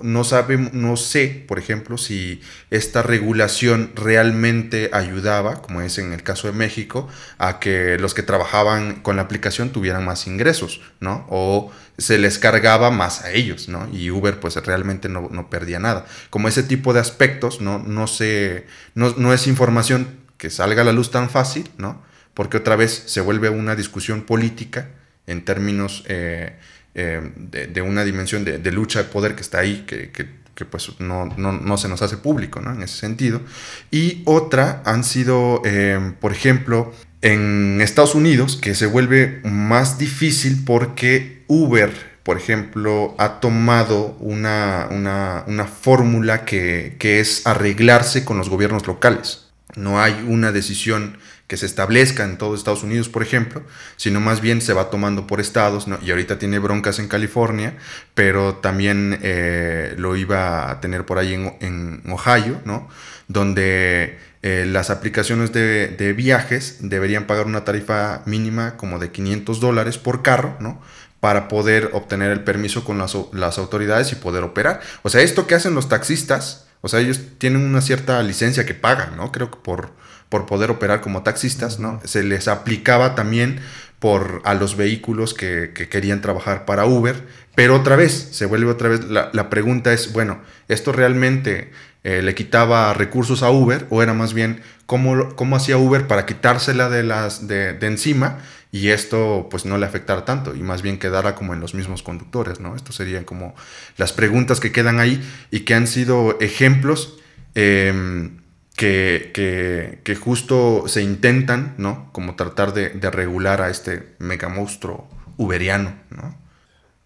[0.04, 6.24] no sabe, no sé, por ejemplo, si esta regulación realmente ayudaba, como es en el
[6.24, 7.10] caso de México,
[7.40, 11.26] a que los que trabajaban con la aplicación tuvieran más ingresos, ¿no?
[11.30, 13.88] O se les cargaba más a ellos, ¿no?
[13.94, 16.06] Y Uber pues realmente no, perdía nada.
[16.30, 17.80] Como ese tipo de aspectos, ¿no?
[17.80, 18.66] No, se,
[18.96, 22.02] no, no es información que salga a la luz tan fácil, ¿no?
[22.34, 24.90] Porque otra vez se vuelve una discusión política
[25.28, 26.56] en términos eh,
[26.96, 31.78] eh, de, una dimensión de, lucha de poder que está ahí, que, pues no, no,
[31.78, 32.74] se nos hace público, ¿no?
[32.74, 33.42] En ese sentido.
[33.90, 40.64] Y otra han sido, eh, por ejemplo, en Estados Unidos, que se vuelve más difícil
[40.66, 41.92] porque Uber,
[42.24, 49.48] por ejemplo, ha tomado una, una, fórmula que, que, es arreglarse con los gobiernos locales.
[49.76, 51.18] No hay una decisión
[51.52, 53.64] que se establezca en todo Estados Unidos, por ejemplo,
[53.98, 57.74] sino más bien se va tomando por estados, y ahorita tiene broncas en California,
[58.14, 62.88] pero también eh, lo iba a tener por ahí en, Ohio, ¿no?
[63.28, 69.98] donde eh, las aplicaciones de, viajes deberían pagar una tarifa mínima como de 500 dólares
[69.98, 70.82] por carro, ¿no?
[71.22, 74.82] Para poder obtener el permiso con las, las autoridades y poder operar.
[75.04, 78.74] O sea, esto que hacen los taxistas, o sea, ellos tienen una cierta licencia que
[78.74, 79.32] pagan, ¿no?
[79.32, 79.92] Creo que por
[80.32, 82.00] por poder operar como taxistas, ¿no?
[82.06, 83.60] Se les aplicaba también
[84.00, 88.88] por, a los vehículos que, querían trabajar para Uber, pero otra vez, se vuelve otra
[88.88, 91.74] vez, la, pregunta es, bueno, ¿esto realmente
[92.06, 96.26] eh, le quitaba recursos a Uber o era más bien cómo, cómo hacía Uber para
[96.26, 98.38] quitársela de, las, de, de, encima
[98.72, 102.04] y esto pues no le afectara tanto y más bien quedara como en los mismos
[102.04, 102.76] conductores, ¿no?
[102.76, 103.54] Esto serían como
[103.98, 107.18] las preguntas que quedan ahí y que han sido ejemplos.
[107.56, 108.32] Eh,
[108.76, 112.10] que, que, justo se intentan, ¿no?
[112.14, 115.08] Como tratar de, regular a este mega monstruo
[115.38, 116.36] uberiano, ¿no?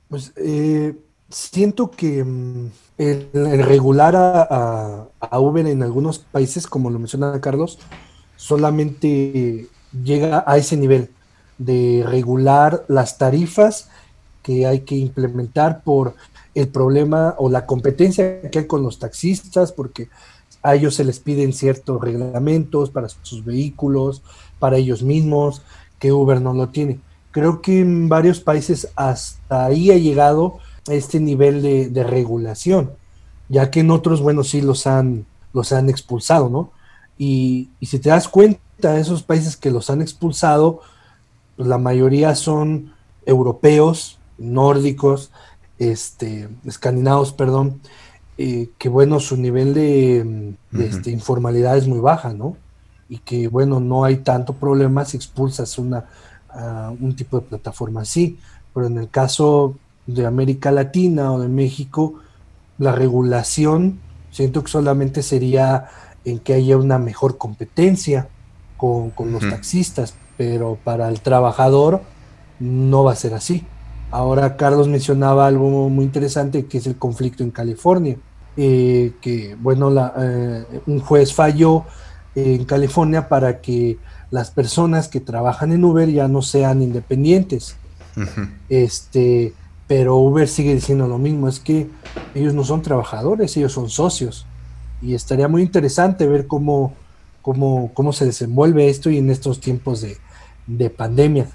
[0.08, 0.96] Pues eh,
[1.30, 3.30] siento que mm, el,
[3.64, 7.80] regular a, a, Uber en algunos países, como lo menciona Carlos,
[8.38, 9.68] solamente
[10.04, 11.10] llega a ese nivel
[11.58, 13.90] de regular las tarifas
[14.44, 16.16] que hay que implementar por
[16.54, 20.10] el problema o la competencia que hay con los taxistas, porque
[20.62, 24.24] a ellos se les piden ciertos reglamentos para sus vehículos,
[24.60, 25.62] para ellos mismos,
[26.00, 27.00] que Uber no lo tiene.
[27.32, 32.92] Creo que en varios países hasta ahí ha llegado este nivel de, regulación,
[33.50, 36.72] ya que en otros, bueno, sí los han, los han expulsado, ¿no?
[37.18, 40.82] Y, si te das cuenta, esos países que los han expulsado,
[41.56, 42.94] pues la mayoría son
[43.26, 45.32] europeos, nórdicos,
[45.80, 47.82] este, escandinavos, perdón,
[48.38, 52.58] eh, que bueno, su nivel de, este, informalidad es muy baja, ¿no?
[53.08, 56.06] Y que bueno, no hay tanto problema si expulsas una,
[57.00, 58.38] un tipo de plataforma así.
[58.74, 59.76] Pero en el caso
[60.08, 62.16] de América Latina o de México,
[62.78, 64.00] la regulación
[64.32, 65.86] siento que solamente sería
[66.26, 68.28] en que haya una mejor competencia
[68.76, 72.02] con, los taxistas, pero para el trabajador
[72.60, 73.66] no va a ser así.
[74.12, 78.18] Ahora Carlos mencionaba algo muy interesante que es el conflicto en California,
[78.56, 81.84] eh, que bueno, eh, un juez falló
[82.36, 83.98] en California para que
[84.32, 87.78] las personas que trabajan en Uber ya no sean independientes.
[88.70, 89.54] Este,
[89.88, 91.90] pero Uber sigue diciendo lo mismo, es que
[92.34, 94.46] ellos no son trabajadores, ellos son socios.
[95.02, 96.94] Y estaría muy interesante ver cómo,
[97.42, 100.18] cómo, cómo se desenvuelve esto y en estos tiempos de,
[100.68, 101.48] de pandemia.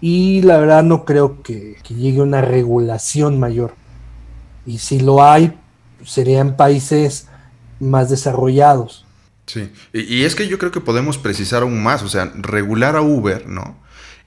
[0.00, 3.74] Y la verdad no creo que, llegue una regulación mayor.
[4.66, 5.58] Y si lo hay,
[6.04, 7.28] serían países
[7.80, 9.06] más desarrollados.
[9.46, 13.02] Sí, y, es que yo creo que podemos precisar aún más, o sea, regular a
[13.02, 13.78] Uber, ¿no?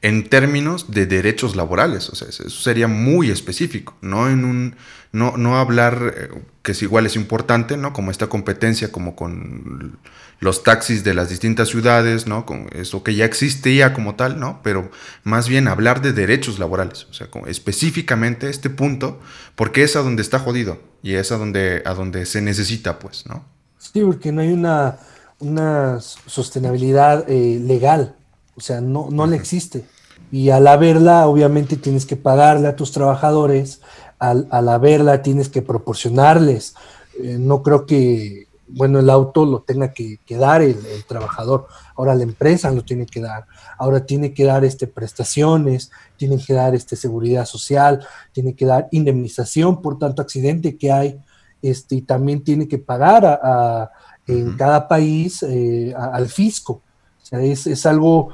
[0.01, 4.75] En términos de derechos laborales, o sea, eso sería muy específico, no en un,
[5.11, 6.29] no, no hablar, eh,
[6.61, 7.93] que es igual es importante, ¿no?
[7.93, 9.97] Como esta competencia, como con
[10.39, 12.45] los taxis de las distintas ciudades, ¿no?
[12.45, 14.59] Con eso que ya existía como tal, ¿no?
[14.63, 14.89] Pero
[15.23, 19.19] más bien hablar de derechos laborales, o sea, específicamente este punto,
[19.55, 23.25] porque es a donde está jodido y es a donde, a donde se necesita, pues,
[23.27, 23.45] ¿no?
[23.77, 24.99] Sí, porque no hay una,
[25.39, 28.15] una sostenibilidad eh, legal,
[28.55, 29.85] o sea, no, no le existe.
[30.31, 33.81] Y al haberla, obviamente tienes que pagarle a tus trabajadores,
[34.19, 36.75] al, al haberla tienes que proporcionarles.
[37.21, 42.23] Eh, no creo que bueno, el auto lo tenga que, dar el, trabajador, ahora la
[42.23, 43.45] empresa lo tiene que dar,
[43.77, 48.87] ahora tiene que dar este, prestaciones, tiene que dar este, seguridad social, tiene que dar
[48.91, 51.19] indemnización por tanto accidente que hay,
[51.61, 53.91] este, y también tiene que pagar a,
[54.27, 56.81] en cada país eh, al fisco.
[57.21, 58.33] O sea, es, algo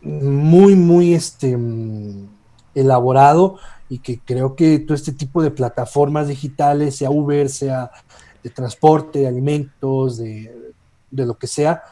[0.00, 1.56] muy, muy este,
[2.74, 3.58] elaborado
[3.88, 7.90] y que creo que todo este tipo de plataformas digitales, sea Uber, sea
[8.42, 10.72] de transporte, de alimentos, de,
[11.10, 11.82] lo que sea,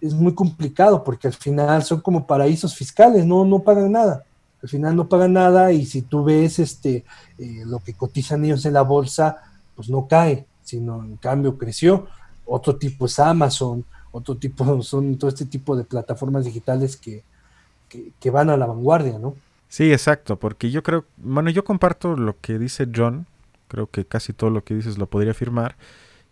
[0.00, 4.24] es muy complicado porque al final son como paraísos fiscales, no, no pagan nada.
[4.62, 7.04] Al final no pagan nada y si tú ves este,
[7.38, 9.38] eh, lo que cotizan ellos en la bolsa,
[9.74, 12.06] pues no cae, sino en cambio creció.
[12.46, 17.24] Otro tipo es Amazon, otro tipo, son todo este tipo de plataformas digitales que,
[18.20, 19.34] que, van a la vanguardia, ¿no?
[19.68, 23.26] Sí, exacto, porque yo creo, bueno, yo comparto lo que dice John,
[23.72, 25.76] creo que casi todo lo que dices lo podría afirmar,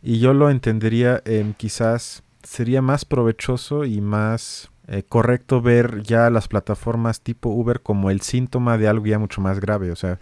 [0.03, 6.29] y yo lo entendería en quizás sería más provechoso y más eh, correcto ver ya
[6.29, 10.19] las plataformas tipo Uber como el síntoma de algo ya mucho más grave, o sea,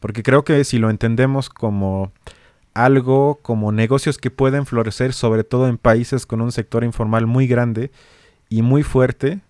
[0.00, 2.10] porque creo que si lo entendemos como
[2.72, 7.46] algo como negocios que pueden florecer sobre todo en países con un sector informal muy
[7.46, 7.90] grande
[8.48, 9.40] y muy fuerte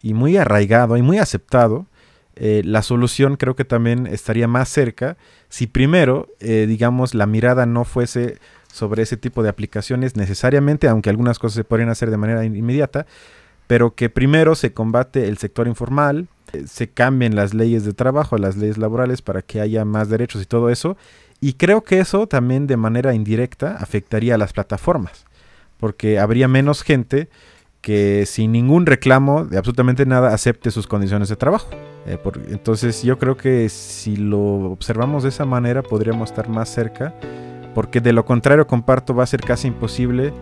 [0.00, 1.86] y muy arraigado y muy aceptado,
[2.36, 5.16] eh, la solución creo que también estaría más cerca
[5.48, 8.38] si primero, eh, digamos, la mirada no fuese
[8.72, 13.06] sobre ese tipo de aplicaciones necesariamente, aunque algunas cosas se podrían hacer de manera inmediata,
[13.66, 18.38] pero que primero se combate el sector informal, eh, se cambien las leyes de trabajo,
[18.38, 20.96] las leyes laborales para que haya más derechos y todo eso,
[21.40, 25.26] y creo que eso también de manera indirecta afectaría a las plataformas,
[25.78, 27.28] porque habría menos gente
[27.82, 31.68] que sin ningún reclamo de absolutamente nada acepte sus condiciones de trabajo.
[32.06, 37.14] Eh, entonces yo creo que si lo observamos de esa manera podríamos estar más cerca,
[37.74, 40.32] porque de lo contrario comparto va a ser casi imposible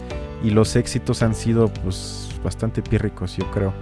[0.42, 3.72] y los éxitos han sido pues bastante pírricos yo creo.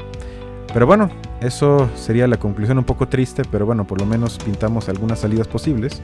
[0.73, 1.09] Pero bueno,
[1.41, 5.49] eso sería la conclusión un poco triste, pero bueno, por lo menos pintamos algunas salidas
[5.49, 6.03] posibles.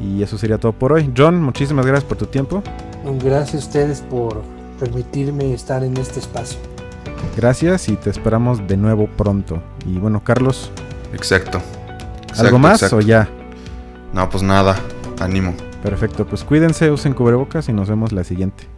[0.00, 1.12] Y eso sería todo por hoy.
[1.16, 2.62] John, muchísimas gracias por tu tiempo.
[3.22, 4.42] Gracias a ustedes por
[4.80, 6.58] permitirme estar en este espacio.
[7.36, 9.62] Gracias y te esperamos de nuevo pronto.
[9.86, 10.70] Y bueno, Carlos.
[11.12, 11.60] Exacto.
[12.38, 13.28] ¿Algo más o ya?
[14.12, 14.76] No, pues nada.
[15.20, 15.54] Ánimo.
[15.82, 18.73] Perfecto, pues cuídense, usen cubrebocas y nos vemos la siguiente.